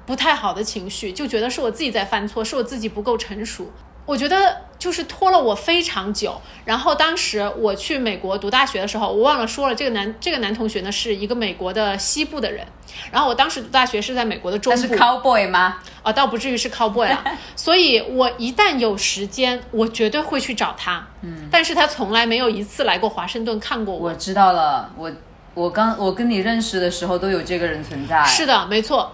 [0.05, 3.71] 不太好的情绪，就觉得是我自己在犯错，是我自己不够成熟。
[4.05, 6.41] 我觉得就是拖了我非常久。
[6.65, 12.67] 然后当时我去美国读大学的时候，我忘了说了，这个男这个男同学呢是一个美国的西部的人。
[13.11, 15.79] 然后我当时读大学是在美国的中是 cowboy 吗？
[16.03, 17.25] 啊，倒不至于是 cowboy 啊，
[17.57, 21.05] 所以我一旦有时间，我绝对会去找他。
[21.23, 24.09] 嗯，但是他从来没有一次来过华盛顿看过我。
[24.11, 25.11] 我知道了，我
[25.55, 28.23] 我刚我跟你认识的时候都有这个人存在。
[28.25, 29.11] 是的，没错，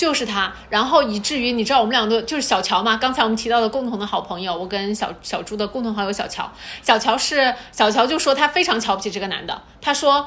[0.00, 0.50] 就是他。
[0.70, 6.50] 然后以至于你知道，我们两个就是小乔嘛，刚才我们提到的共同的好朋友，我跟小小猪的共同好友小乔。
[6.82, 10.26] 小乔是小乔就说他非常瞧不起这个男的，他说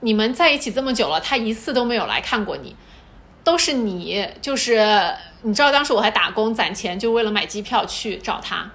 [0.00, 2.74] 你们在一起这么久了，他一次都没有来看过你。
[3.44, 8.70] 都是你，就是你知道，当时我还打工攒钱，就为了买机票去找他。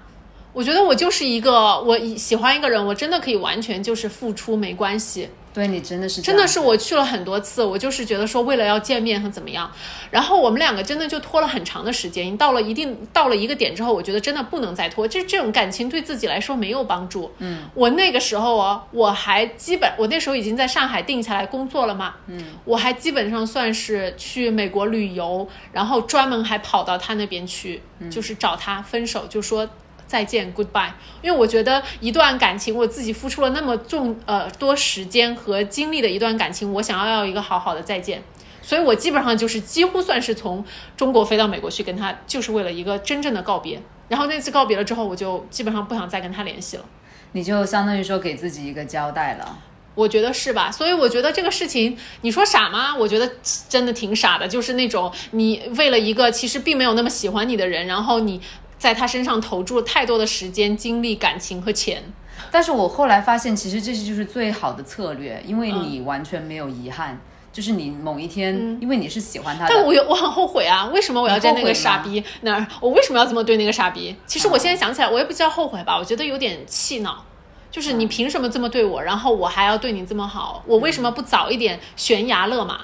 [0.52, 5.28] 我觉得我就是一个，我喜欢一个人，我真的可以完全就是付出没关系。
[5.56, 9.72] 对你真的是真的是我去了很多次，我就是觉得说为了要见面和怎么样，
[10.10, 17.32] 然后我们两个真的就拖了很长的时间，到了一定到了一个点之后，我觉得真的不能再拖，这这种感情对自己来说没有帮助。
[17.38, 29.66] 嗯，我那个时候哦，我还基本我那时候已经在上海定下来工作了嘛，嗯，我还基本上算是去美国旅游，然后专门还跑到他那边去，就是找他分手，就说。
[30.06, 30.90] 再见，goodbye。
[31.22, 38.22] 因为我觉得一段感情，我自己付出了那么重呃多时间和精力的一段感情，我想要要一个好好的再见，
[38.62, 40.64] 所以我基本上就是几乎算是从
[40.96, 43.80] 中国飞到美国去跟他，就是为了一个真正的告别。
[44.08, 46.84] 然后那次告别了之后，我就基本上不想再跟他联系了。
[47.32, 49.58] 你就相当于说给自己一个交代了。
[49.96, 50.70] 我觉得是吧？
[50.70, 52.94] 所以我觉得这个事情，你说傻吗？
[52.94, 53.28] 我觉得
[53.68, 58.40] 真的挺傻的，就是那种你为了一个其实并没有那么喜欢你的人，然后你
[58.86, 62.04] 在他身上投注了太多的时间、精力、感情和钱。
[62.52, 67.20] 但是我后来发现，其实这就是最好的策略，因为嗯你完全没有遗憾。
[67.52, 70.84] 就是你某一天，因为你是喜欢他的，但我有我很后悔啊！
[70.92, 72.66] 为什么我要在那个傻逼那儿？
[72.80, 74.14] 我为什么要这么对那个傻逼？
[74.26, 77.24] 其实我现在想起来，我也不叫后悔吧，我觉得有点气恼。
[77.70, 80.62] 就是你凭什么这么对我，然后我还要对你这么好？
[80.66, 82.80] 我为什么不早一点悬崖勒马？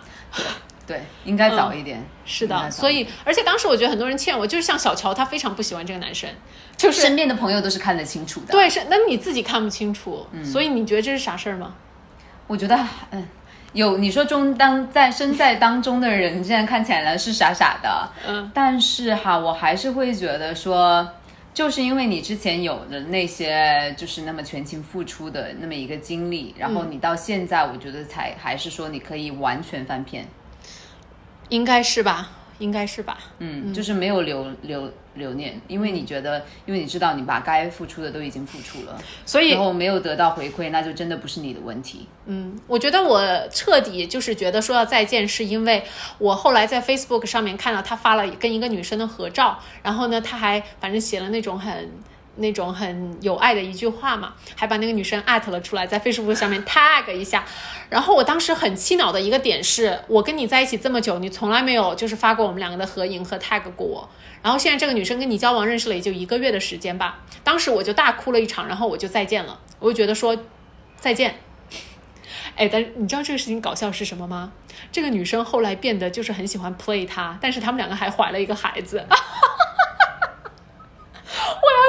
[0.92, 2.04] 对，应该早一点。
[2.24, 6.28] 是的，所以而且当时我觉得很多人欠我，就是像小乔，他非常不喜欢这个男生，
[6.76, 11.74] 就是身边的朋友都是看得清楚的。，对，是那你自己看不清楚，嗯所以你觉得这是啥事儿吗？
[12.46, 12.78] 我觉得，
[13.10, 13.26] 嗯，
[13.72, 21.08] 有你说中当在身在当中的人，现在看起来呢是傻傻的，嗯，但是哈，我还是会觉得说。
[21.54, 30.26] 就是因为你之前有的那些就是那么全情付出的那么一个经历，然后你到现在，我觉得才还是说你可以完全翻篇，
[31.48, 33.18] 应该是吧，应该是吧。
[33.38, 42.06] 嗯，就是没有留留留念，因为你觉得，因为你知道你把该付出的都已经付出了，所以然后没有得到回馈，那就真的不是你的问题。
[42.26, 45.84] 嗯，我觉得我彻底就是觉得说要再见，是因为
[46.18, 51.90] 我后来在 Facebook 上面看到他发了跟一个女生的合照，然后呢，他还反正写了那种很。
[52.36, 57.44] 那种很有爱的一句话嘛，还把那个女生艾特了出来，在 Facebook 上面 tag 一下。
[57.90, 64.08] 然后我当时很气恼的一个点是，我跟你在一起这么久，你从来没有就是发过我们两个的合影和 tag 过我。
[64.42, 70.36] 然后现在这个女生跟你交往认识了也就一个月的时间吧，当时我就大哭了一场，然后我就再见了，我就觉得说
[70.96, 71.38] 再见，
[72.56, 74.52] 哎，但你知道这个事情搞笑是什么吗？
[74.90, 79.04] 这个女生后来变得就是很喜欢 play 他，但是他们两个还怀了一个孩子。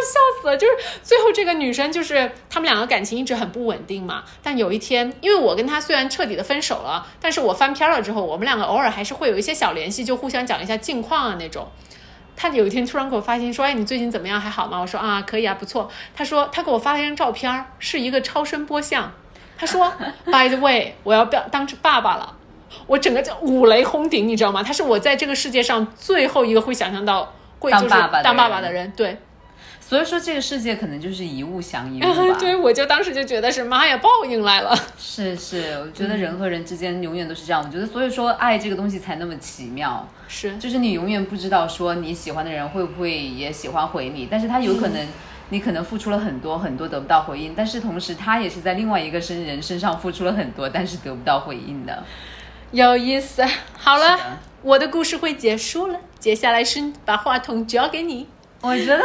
[0.03, 0.57] 笑死了！
[0.57, 4.23] 就是最后这个女生，就是他们两个感情一直很不稳定嘛。
[4.41, 11.67] 但有一天，因为我跟他虽然彻底的分手了，但是我翻篇了之后，我们两个偶尔还是会有一些小联系，就互相讲一下近况啊那种。
[12.35, 14.41] 他有一天突然给我发信息说：“哎，你最近怎么样？
[14.41, 19.11] 还好吗？”我说：“啊，可以啊，不错。”他说他给我发了一张照片，是一个超声波像。
[19.55, 19.93] 他说
[20.25, 22.37] ：“By the way，我要当当爸爸了。”
[22.87, 24.63] 我整个就五雷轰顶，你知道吗？
[24.63, 29.15] 他是我在这个世界上最后一个会想象到会就是当爸爸的当爸爸的人，对。
[29.85, 32.37] 所以说，这个世界可能就是一物降一物吧。
[32.39, 34.75] 对，我就当时就觉得是妈呀，报应来了。
[34.97, 37.61] 是是，我觉得人和人之间永远都是这样。
[37.63, 45.07] 我觉得，所以说爱这个东西才那么奇妙，是，就是你永远不知道说你喜欢的人会不会也喜欢回你，但是他有可能。
[45.49, 52.03] 你可能付出了很多很多得不到回应，但是同时他也是在另外一个身人身上付出了很多，但是得不到回应的。
[52.71, 53.45] 有意思。
[53.77, 54.23] 好了的，
[54.63, 58.25] 我的故事会结束了，接下来是把话筒交给你。
[58.63, 59.03] 我觉得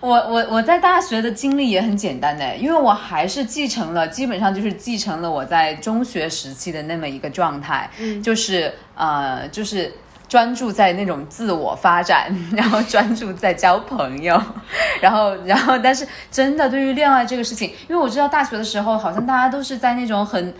[0.00, 9.92] 我我我在大学的经历也很简单的，因为我还是继承了，基本上就是继承了我在中学时期的那么一个状态，嗯就是呃就是。
[10.28, 14.38] 专注在那种自我发展， 然后专注在交朋友，
[15.00, 20.52] 然后然后，但是真的对于恋爱这个事情，因为我知道大学的时候，好像大家都是在那种很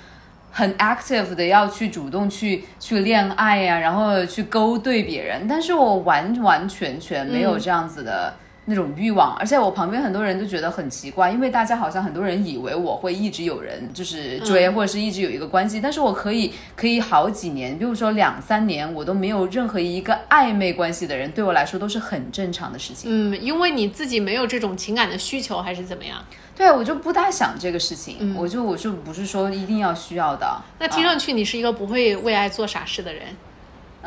[0.59, 8.35] 很 active 的要去主动去去恋爱呀、然后去勾兑别人，但是我完完全全没有这样子的
[8.71, 23.11] 那种欲望，而且我旁边很多人都觉得很奇怪，因为大家好像很多人以为我会一直有人就是追，或者是一直有一个关系，但是我可以可以好几年，比如说两三年，我都没有任何一个暧昧关系的人，对我来说都是很正常的事情。
[23.11, 26.23] 嗯，因为你自己没有这种情感的需求，还是怎么样？
[26.55, 30.61] 对，我就不大想这个事情，我就我就不是说一定要需要的。
[30.79, 33.23] 那听上去你是一个不会为爱做傻事的人。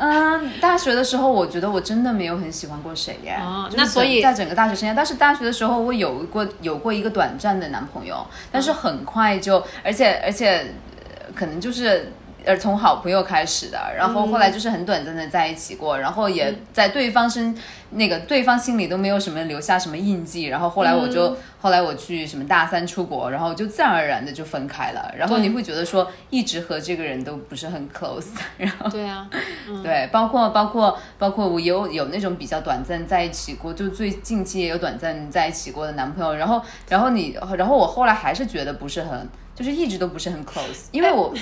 [0.02, 3.36] 嗯，大学的时候，我觉得我真的没有很喜欢过谁耶。
[3.40, 10.66] 哦那所以在整个大学生涯，但是大学的时候我有过有过一个短暂的男朋友，但是很快就，而且而且
[10.98, 12.10] 呃可能就是。
[12.44, 17.54] 呃，从好朋友开始的，然后后来就是很短暂的在一起过，然后也在对方身
[17.90, 29.28] 那个对方心里都没有什么留下什么印记，然后后来我就、后来我去什么大三出国，然后就自然而然的就分开了，然后你会觉得说一直和这个人都不是很 close， 然后对啊，
[29.82, 41.32] 对，包括包括包括我有有那种比较短暂在一起过，就最近期也有短暂在一起过的男朋友，然后然后你然后我后来还是觉得不是很，就是一直都不是很 close，因为我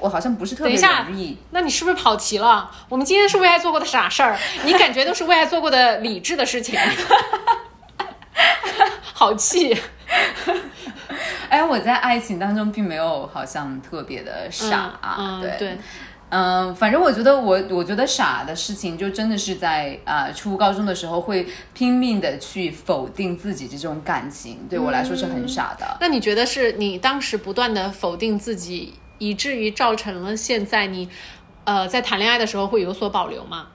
[0.00, 2.70] 我好像不是特别容易，那你是不是跑题了？
[2.88, 6.78] 我们今天是为爱做过的傻事儿， 你感觉都是为爱做过的理智的事情，
[9.14, 9.76] 好气。
[11.48, 15.50] 哎，我在爱情当中并没有好像特别的傻，嗯嗯对。
[15.58, 15.78] 对
[16.30, 25.96] 嗯，反正我觉得我我觉得傻的事情，就真的是在啊、初高中的时候会拼命的去否定自己这种感情，对我来说是很傻的。
[26.02, 31.08] 那你觉得是你当时不断的否定自己，以至于造成了现在你，
[31.64, 33.66] 呃，在谈恋爱的时候会有所保留吗？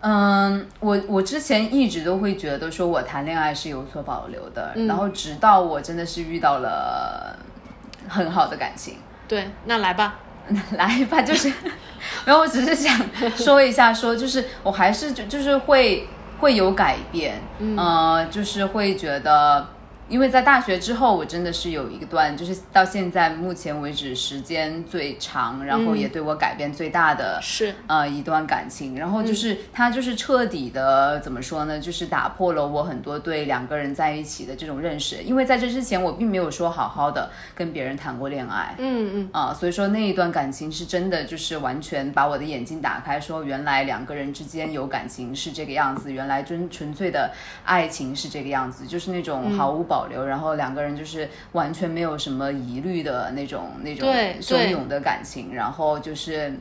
[0.00, 7.38] 嗯，我我之前一直都会觉得说我谈恋爱是有所保留的，嗯然后直到我真的是遇到了
[8.08, 8.96] 很好的感情，
[9.28, 10.18] 对，那来吧。
[10.76, 11.52] 来吧，就是，
[12.24, 12.98] 然后我只是想
[13.36, 16.08] 说一下说就是我还是就就是会
[16.40, 19.64] 会有改变，嗯、呃，就是会觉得。
[20.12, 27.74] 因为在大学之后，我真的是有一段，就是到现在目前为止时间最长，然后也对我改变最大的是。
[27.86, 47.32] 呃一段感情，然后就是它就是彻底的怎么说呢，就是打破了我很多对两个人在一起的这种认识，因为在这之前我并没有说好好的跟别人谈过恋爱，嗯嗯，啊，所以说那一段感情是真的，就是完全把我的眼睛打开，说原来两个人之间有感情是这个样子，原来真纯粹的
[47.64, 54.08] 爱情是这个样子，就是那种毫无保留，然后两个人就是完全没有什么疑虑的那种那种
[54.40, 56.52] 汹涌的感情，然后就是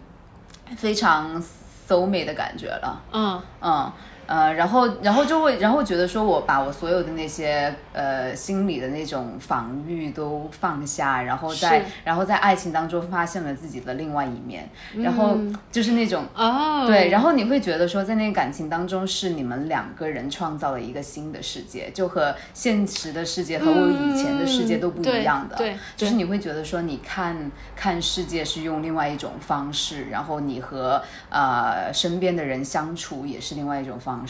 [0.77, 1.41] 非常
[1.87, 3.01] soul mate 的感觉了。
[3.11, 3.91] 嗯嗯，
[4.31, 15.37] 呃，然后然后就会，然后觉得说我把我所有的那些呃心里的那种防御都放下，然后在然后在爱情当中发现了自己的另外一面，然后
[15.69, 16.23] 就是那种。
[16.33, 25.57] 哦，对，然后你会觉得说，在那个感情当中，是你们两个人创造了一个新的世界，就和现实的世界和我以前的世界都不一样的。
[25.57, 34.20] 嗯对对就是你会觉得说，你看看世界是用另外一种方式，然后你和呃身边的人相处也是另外一种方式，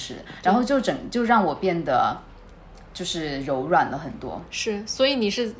[0.43, 2.17] 然后就整就让我变得
[2.93, 4.41] 就是柔软了很多。
[4.49, 5.53] 是，所以你是。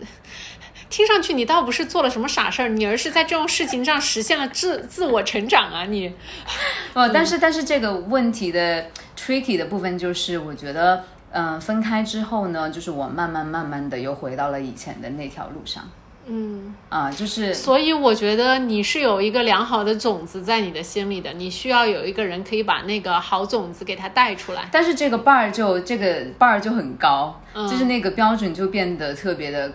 [0.90, 5.86] 听上去你倒不是做了什么傻事儿，你而是在这种事情上实现了自自我成长啊！
[5.86, 6.14] 你，
[6.94, 15.90] 呃，但是但是这个问题的 tricky 的部分就是，我觉得，嗯、分开之后呢，就是我慢慢慢慢的又回到了以前的那条路上。
[16.34, 24.70] 嗯，啊、就是所以我觉得你是有一个良好的种子在你的心里的，你需要有一个人可以把那个好种子给它带出来。
[24.72, 29.70] 但是这个 bar 就这个 bar 就很高，嗯就是那个标准就变得特别的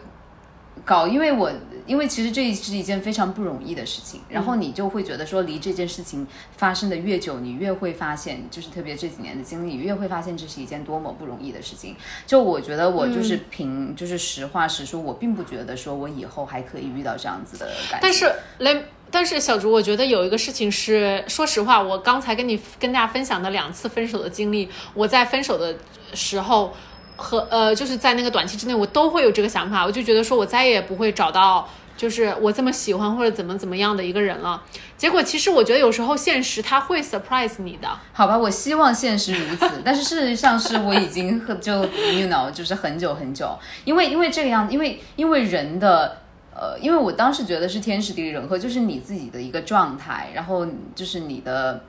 [0.83, 1.53] 高，因为我
[1.87, 6.27] 因为其实这是一件非常不容易的事情，然后你就会觉得说，离这件事情
[6.57, 11.95] 发生的越久，你越会发现，就是特别这几年的经历，你越会发现这是一件多么不容易的事情。
[12.27, 17.99] 就我觉得我就是凭、就是实话实说，我并不觉得说我以后还可以遇到这样子的感情。
[18.03, 25.77] 但是雷，但是小竹，我觉得有一个事情是，说实话，我刚才跟你跟大家分享的两次分手的经历，我在分手的
[26.15, 26.75] 时候
[27.17, 31.69] 和呃，就是在那个短期之内，我都会有这个想法，我就觉得说我再也不会找到。
[31.97, 34.63] 就是我这么喜欢或者怎么怎么样的一个人了，
[34.99, 46.19] 结果其实我觉得有时候现实它会 surprise 你的，好吧，我希望现实如此，但是事实上是我已经很就 you know 就是很久很久，因为因为这个样子，因为因为人的。
[46.59, 51.83] 呃，因为我当时觉得是天时地利人和，就是你自己的一个状态，然后就是你的，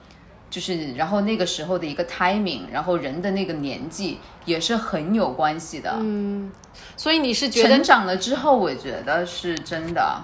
[0.50, 5.94] 就是然后那个时候的一个 timing，然后人的那个年纪也是很有关系的。
[6.00, 6.52] 嗯，
[6.96, 10.22] 所以你是觉得成长了之后，我觉得是真的，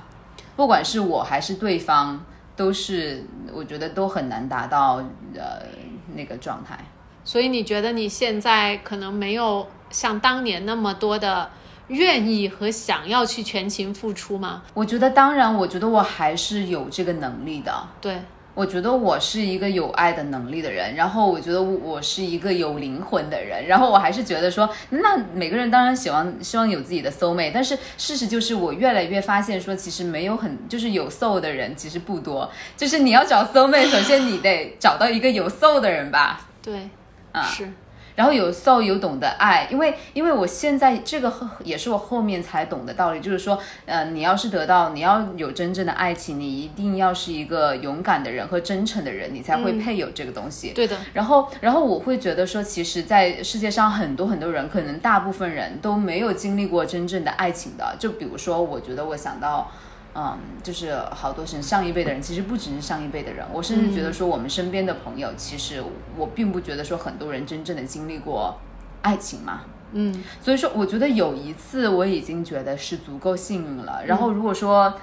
[0.55, 2.23] 不管是我还是对方，
[2.55, 5.03] 都是我觉得都很难达到
[5.35, 5.61] 呃
[6.15, 6.77] 那个状态。
[7.25, 11.49] 所以你觉得你现在可能没有像当年那么多的
[11.87, 14.63] 愿意和想要去全情付出吗？
[14.73, 17.73] 我觉得当然，我觉得我还是有这个能力的。
[18.01, 18.21] 对，
[18.55, 36.89] 我觉得我是一个有爱的能力的人，然后我觉得我是一个有灵魂的人，然后我还是觉得说，那每个人当然希望希望有自己的 soul mate，但是事实就是我越来越发现说，其实没有很就是有 soul 的人其实不多，就是你要找 soul mate，首先你得找到一个有 soul 的人吧，对，
[37.31, 37.41] 啊。
[37.41, 37.71] 是，
[38.15, 41.33] 然后有 soul 有懂得爱，因为因为我现在这个
[41.63, 50.71] 也是我后面才懂的道理，就是说，呃，你要是得到你要有真正的爱情，你一定要是一个勇敢的人和真诚的人，你才会配有这个东西。
[50.73, 57.95] 对的，然后，然后我会觉得说，其实，在世界上很多很多人，可能大部分人都没有经历过真正的爱情的。
[57.97, 59.71] 就比如说，我觉得我想到，
[60.15, 65.83] 嗯，就是好多是上一辈的人，其实不只是上一辈的人，我甚至觉得说，我们身边的朋友，其实
[66.15, 68.59] 我并不觉得说很多人真正的经历过
[69.01, 69.61] 爱情嘛。
[69.93, 74.05] 嗯，所以说，我觉得有一次我已经觉得是足够幸运了。
[74.05, 74.93] 然后如果说，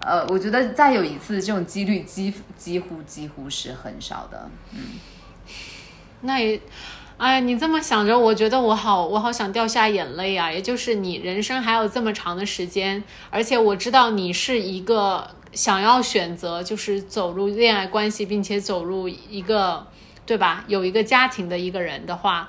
[0.00, 4.50] 呃，我觉得再有一次这种几率几几乎几乎是很少的。
[4.72, 4.80] 嗯
[6.22, 6.60] 那也。
[7.18, 10.52] 哎，你这么想着，我觉得我好，我好想掉下眼泪啊！
[10.52, 19.84] 也就是你人生还有这么长的时间，而且我知道你是一个想要选择就是走入恋爱关系，并且走入一个
[20.24, 22.48] 对吧，有一个家庭的一个人的话，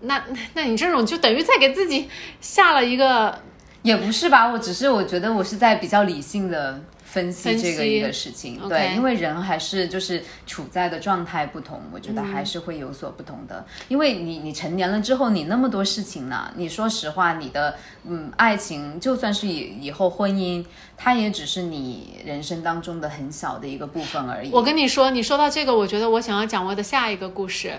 [0.00, 0.20] 那
[0.54, 2.08] 那你这种就等于在给自己
[2.40, 3.40] 下了一个
[3.82, 13.64] 也不是吧，我只是我觉得我是在比较理性的分析这个一个事情对，因为人还是就是处在的状态不同，我觉得还是会有所不同的。
[13.88, 20.62] 因为你你成年了之后，你那么多事情呢，你说实话，你的嗯爱情，就算是以以后婚姻，
[20.98, 24.50] 它也只是你人生当中的很小的一个部分而已。
[24.52, 27.72] 我跟你说，你说到这个，我觉得我想要讲我的下一个故事，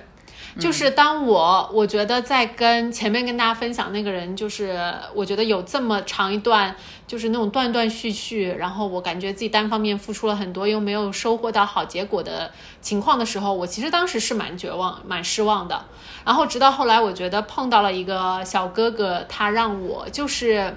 [0.59, 6.75] 就是当我我觉得在跟前面跟大家分享那个人，就是我觉得有这么长一段，
[7.07, 12.51] 就是那种断断续续，然后我感觉自己单方面付出了很多，又没有收获到好结果的
[12.81, 15.85] 情况的时候，我其实当时是蛮绝望、蛮失望的。
[16.25, 20.75] 然后直到后来，我觉得碰到了一个小哥哥，他让我就是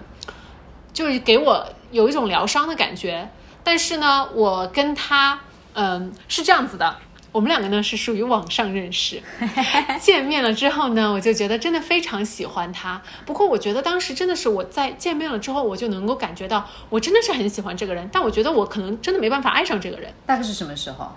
[0.93, 3.29] 就是给我有一种疗伤的感觉。
[3.65, 5.41] 但是呢，我跟他
[5.75, 6.97] 嗯是这样子的。
[7.33, 9.21] 我们两个呢是属于网上认识，
[9.99, 13.01] 见面了之后呢，我就觉得真的非常喜欢他。
[13.25, 20.13] 不过我觉得当时真的是我在见面了之后，我就能够感觉到我真的是很喜欢这个人，但我觉得我可能真的没办法爱上这个人。
[20.27, 21.11] 大概是什么时候？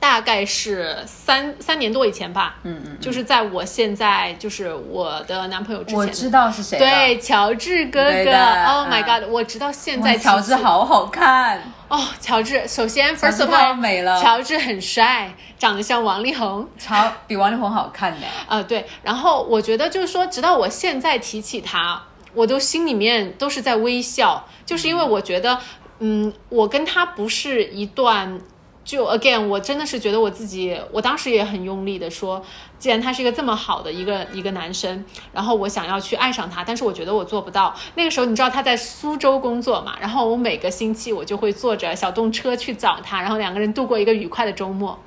[0.00, 5.98] 大概是三三年多以前吧，嗯嗯，就是在我现在就是我的男朋友之前。
[5.98, 6.78] 的，我知道是谁。
[6.78, 9.04] 对，乔治哥哥，Oh my 嗯。
[9.04, 14.18] God，我直到现，在乔治好好看，哦，乔治，首先 first of all，美了。
[14.22, 18.26] 乔治很帅，长得像王力宏，超比王力宏好看呢。
[18.48, 25.58] 啊， 对，然后我觉得就是说，直到我现在提起他，我都心里面都是在微笑，就是因为我觉得，
[25.98, 28.40] 嗯，我跟他不是一段。
[28.82, 32.42] 就 again，我真的是觉得我自己，我当时也很用力的说，
[32.78, 37.74] 既然他是一个这么好的一个一个男生，然后我想要去爱上他，但是我觉得我做不到。
[37.94, 44.98] 那个时候你知道他在苏州工作嘛，然后我每个星期我就会坐着小动车去找他，然后两个人度过一个愉快的周末。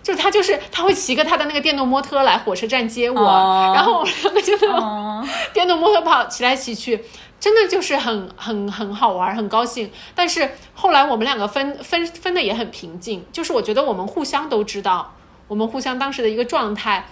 [0.00, 7.04] 就是他，就是他会骑个他的那个电动摩托来火车站接我，哦然后我们两个就那种哦， 电动摩托跑骑来骑去，
[7.40, 9.90] 真的就是很很很好玩，很高兴。
[10.14, 15.14] 但是后来我们两个分分分的也很平静，就是我觉得我们互相都知道，
[15.46, 17.08] 我们互相当时的一个状态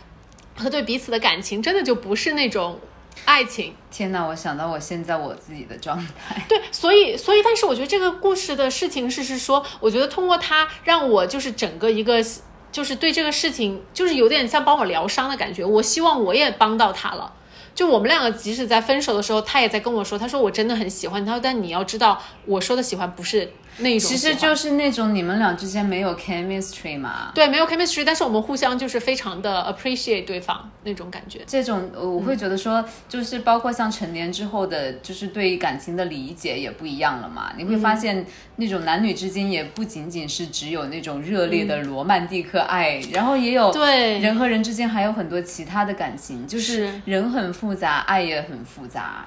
[0.56, 2.78] 和对彼此的感情，真的就不是那种
[3.24, 3.74] 爱情。
[3.90, 4.24] 天哪！
[4.26, 12.24] 我想到我现在我自己的状态，对，所以所以，但是我觉得这个故事的事情是是说，我觉得通过它让我就是整个一个。
[12.72, 15.64] 就是对这个事情，就是有点像帮我疗伤的感觉。
[15.64, 17.32] 我希望我也帮到他了。
[17.76, 27.32] 就我们两个，即使在分手的时候，他也在跟我说，他说我真的很喜欢他，说但你要知道，我说的喜欢不是那种，其实就是那种你们俩之间没有 chemistry 嘛。
[27.34, 31.40] 对没有 chemistry，但是我们互相就是非常的 appreciate 对方那种感觉。
[31.46, 37.52] 这种呃我会觉得说，就是包括像成年之后的，就是对感情的理解也不一样了嘛。
[37.56, 38.24] 你会发现，
[38.56, 49.24] 那种男女之间也不仅仅是只有那种热烈的罗曼蒂克爱，然后也有对人和人之间还有很多其他的感情，就是是人很复杂，爱也很复杂。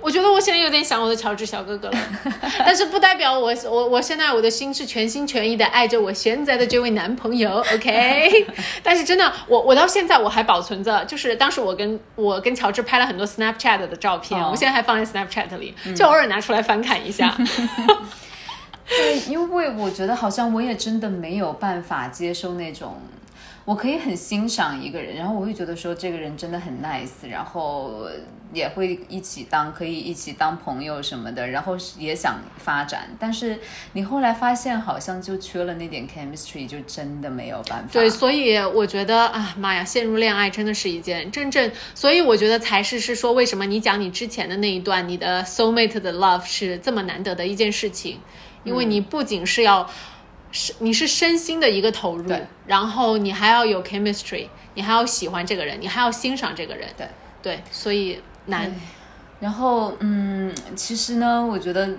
[0.00, 1.98] 我觉得我现在有点想我的乔治小哥哥了，
[2.64, 8.46] 但是不代表我我我现在我的心是全心全意的爱着我现在的这位男朋友，OK？
[8.82, 17.36] 但是真的，我我到现在我还保存着，就是当时我跟我跟乔治拍了很多 Snapchat 的照片，哦我现在还放在 Snapchat 里，就偶尔拿出来翻看一下。
[18.88, 23.00] 对，因为我觉得好像我也真的没有办法接受那种，
[23.64, 28.08] 我可以很欣赏一个人，然后我会觉得说这个人真的很 nice，然后
[28.52, 33.60] 也会一起当可以一起当朋友什么的，然后也想发展，但是
[33.92, 37.88] 你后来发现好像就缺了那点 chemistry，就真的没有办法。
[37.92, 48.18] 对，所以我觉得啊，妈呀，陷入恋爱真的是一件真正，所以我觉得才是是说，为什么你讲你之前的那一段，你的 soul mate 的 love 是这么难得的一件事情，
[48.64, 49.88] 因为你不仅是要。
[50.52, 57.08] 是，你是身心的一个投入对，然后你还要有 chemistry，你还要喜欢这个人，你还要欣赏这个人，对
[57.42, 58.72] 对，所以难。
[59.40, 61.94] 然后，嗯，其实呢，我觉得呃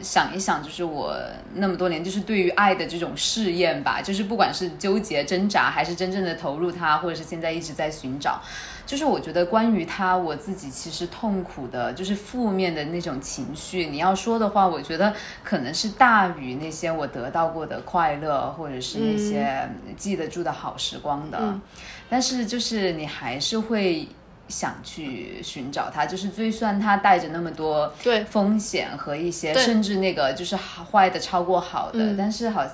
[0.00, 1.14] 想一想，就是我
[1.56, 8.40] 那么多年，就是对于爱的这种试验吧，就是不管是纠结、挣扎，还是真正的投入它，或者是现在一直在寻找，
[8.86, 13.86] 就是我觉得关于他，我自己其实痛苦的，就是负面的那种情绪。
[13.86, 15.12] 你要说的话，我觉得
[15.42, 21.38] 可能是大于那些我得到过的快乐，或者是那些记得住的好时光的。
[21.40, 21.60] 嗯
[22.08, 24.06] 但是就是你还是会
[24.46, 32.64] 想去寻找他，就是就算他带着那么多对风险和一些甚至那个就是好坏的超过好的，嗯但是好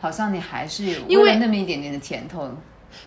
[0.00, 2.50] 好像你还是因为为了那么一点点的甜头。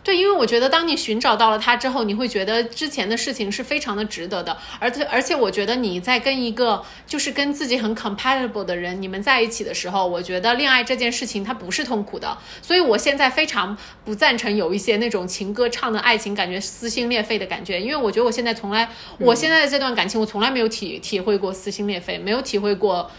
[0.03, 23.09] 对，因为我觉得当你寻找到了他之后，你会觉得之前的事情是非常的值得的，而且而且我觉得你在跟一个就是跟自己很 compatible 的人，你们在一起的时候，我觉得恋爱这件事情它不是痛苦的，所以我现在非常不赞成有一些那种情歌唱的爱情感觉撕心裂肺的感觉，因为我觉得我现在从来，我现在的这段感情我从来没有体体会过撕心裂肺，没有体会过。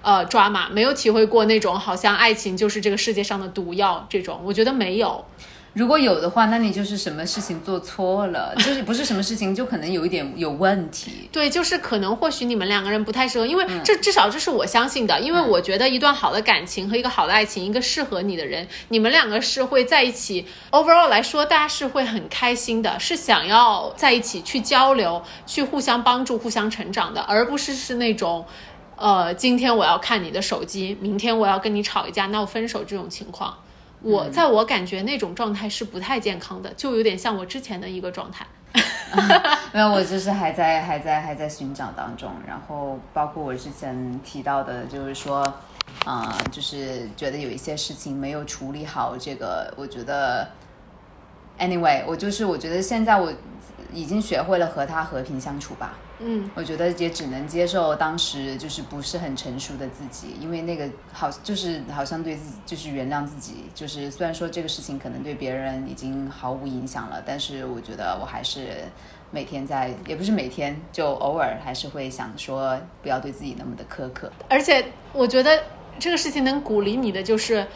[0.00, 5.24] 呃，抓马没有体会过那种好像爱情就是这个世界上的毒药这种，我觉得没有。
[5.74, 11.28] 如果有的话，那你就是什么事情做错了， 就是不是什么事情，就可能有一点有问题。
[11.30, 20.46] 对，就是可能或许你们两个人不太适合，因为这至少这是我相信的，因为我觉得一段好的感情和一个好的爱情，一个适合你的人，你们两个是会在一起。
[20.72, 28.44] overall 来说，大家是会很开心的，是想要在一起去交流，去互相帮助、互相成长的，而不是是那种。
[29.00, 33.56] 呃，今天我要看你的手机，明天我要跟你吵一架闹分手这种情况，
[34.00, 38.46] 我在我感觉那种状态是不太健康的，就有点像我之前的一个状态。
[39.72, 45.42] 没有，我就是还在还在还在寻找当中，然后包括我之前提到的，就是说，
[46.04, 50.46] 啊、就是觉得有一些事情没有处理好，这个我觉得
[51.58, 53.32] ，anyway，我就是我觉得现在我
[53.92, 55.94] 已经学会了和他和平相处吧。
[56.20, 68.68] 嗯，我觉得也只能接受当时就是不是很成熟的自己，因为那个好就是好像对自己就是原谅自己，就是虽然说这个事情可能对别人已经毫无影响了，但是我觉得我还是
[69.30, 74.30] 每天在，也不是每天，就偶尔还是会想说不要对自己那么的苛刻。
[74.48, 75.62] 而且我觉得
[75.98, 77.66] 这个事情能鼓励你的就是。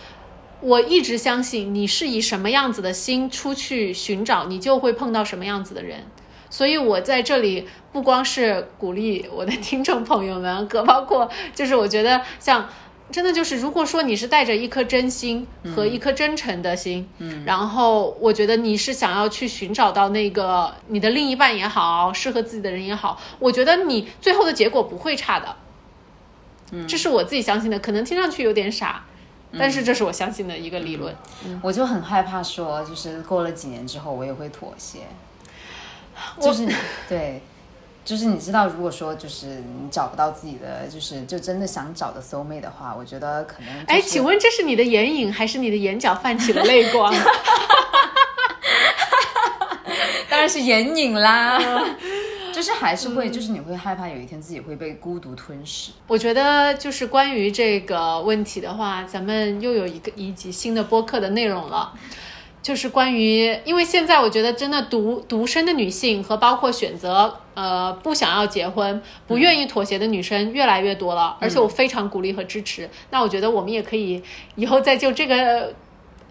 [0.65, 6.05] 我一直相信你是以什么样子的心出去寻找，你就会碰到什么样子的人。
[6.53, 12.69] 所以我在这里不光是鼓励我的听众朋友们，可包括就是我觉得像
[13.11, 25.57] 真的就是，如果说你是带着一颗真心和一颗真诚的心，嗯，然后我觉得你是想要去寻找到那个你的另一半也好，适合自己的人也好，我觉得你最后的结果不会差的。
[26.73, 29.05] 嗯，这是我自己相信的，可能听上去有点傻，
[29.59, 31.15] 但是这是我相信的一个理论。
[31.63, 35.32] 我就很害怕说，就是过了几年之后我也会妥协，我
[36.41, 36.67] 就是
[37.09, 37.41] 对。
[38.05, 43.87] 就是你知道，如果说就是你找不到自己的，就是就真的想找的 soul mate 的话，我觉得可能、就是。
[43.87, 47.15] 哎，请问这是你的眼影，还是你的眼角泛起了泪光？
[50.29, 51.61] 当然是眼影啦，
[52.53, 55.93] 就是还是会，就是你会害怕有一天自己会被孤独吞噬。
[56.09, 61.93] 我觉得就是关于这个问题的话，咱们又有一个一集新的播客的内容了。
[62.63, 72.89] 就是关于，因为现在我觉得真的独独身的女性和包括选择呃不想要结婚、不愿意妥协的女生越来越多了，而且我非常鼓励和支持。
[73.11, 74.23] 那我觉得我们也可以
[74.55, 75.75] 以后再就这个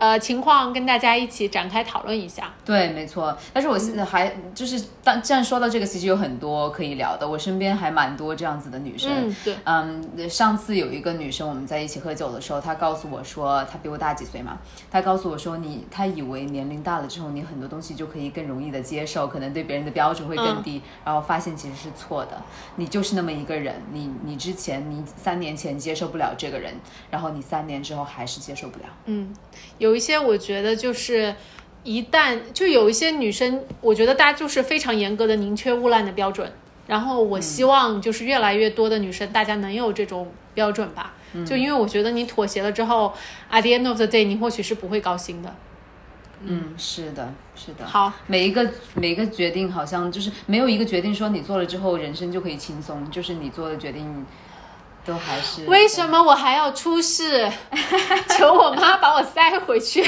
[0.01, 2.51] 呃情况跟大家一起展开讨论一下。
[2.65, 3.37] 对，没错。
[3.53, 7.27] 但是我现在还就是当既然说到这个，其实有很多可以聊的。
[7.27, 9.11] 我身边还蛮多这样子的女生。
[9.13, 14.57] 嗯，对，嗯，上次有一个女生，我们在一起喝酒的时候，她告诉我说，她比我大几岁嘛，
[14.89, 22.41] 她告诉我说你，她以为年龄大了之后，你很多东西就可以更容易的接受，可能对别人的标准会更低，然后发现其实是错的，
[22.77, 26.73] 你就是那么一个人，你你之前你三年前接受不了这个人，
[27.11, 28.85] 然后你三年之后还是接受不了。
[29.05, 29.31] 嗯，
[29.77, 31.35] 有一些我觉得就是。
[31.83, 36.47] 一旦就有一些女生，我觉得大家就是非常严格的宁缺毋滥的标准，
[36.85, 41.15] 然后我希望就是越来越多的女生，大家能有这种标准吧。
[41.43, 43.11] 就因为我觉得你妥协了之后
[43.49, 45.55] ，at the end of the day，你或许是不会高兴的。
[46.43, 47.83] 嗯，是的，是的。
[47.83, 54.23] 好，每一个每一个决定好像就是没有一个决定说你做了之后人生就可以轻松，就是你做的决定
[55.05, 57.49] 都还是为什么我还要出事？
[58.29, 60.03] 求我妈把我塞回去。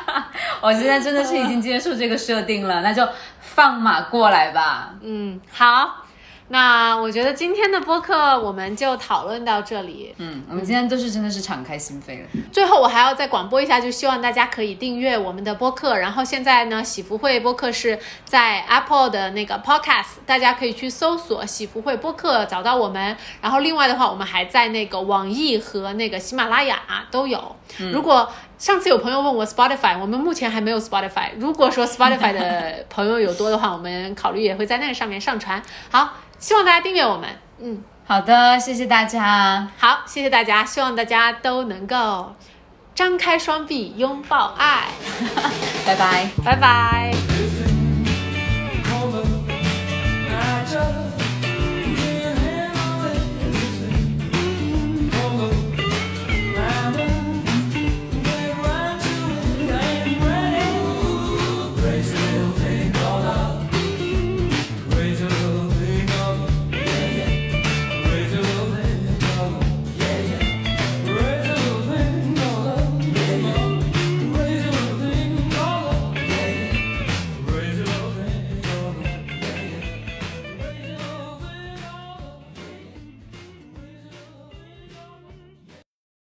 [0.60, 3.06] 我现在真的是已经接受这个设定了，那就
[3.40, 4.90] 放马过来吧。
[5.02, 6.04] 嗯，好，
[6.48, 10.14] 那我觉得今天的播客我们就讨论到这里。
[10.18, 12.28] 嗯，我们今天都是真的是敞开心扉了。
[12.52, 15.96] 最后，我还要再广播一下，就希望大家可以订阅我们的播客。
[15.96, 23.16] 然后现在呢，喜福会播客是在 Apple 的那个 Podcast，大家可以去搜索“喜福会播客”找到我们。
[23.40, 26.78] 然后另外的话，我们还在那个网易和那个喜马拉雅
[27.10, 27.56] 都有。
[27.92, 31.28] 如果上次有朋友问我 Spotify，我们目前还没有 Spotify。
[31.38, 35.62] 如果说 Spotify 的朋友有多的话，我们考虑也会在那个上面上传。
[35.90, 37.28] 好，希望大家订阅我们。
[37.58, 39.68] 嗯，好的，谢谢大家。
[39.78, 42.34] 好，谢谢大家，希望大家都能够
[42.94, 44.88] 张开双臂拥抱爱，
[45.86, 46.30] 拜拜。
[46.44, 47.55] 拜拜。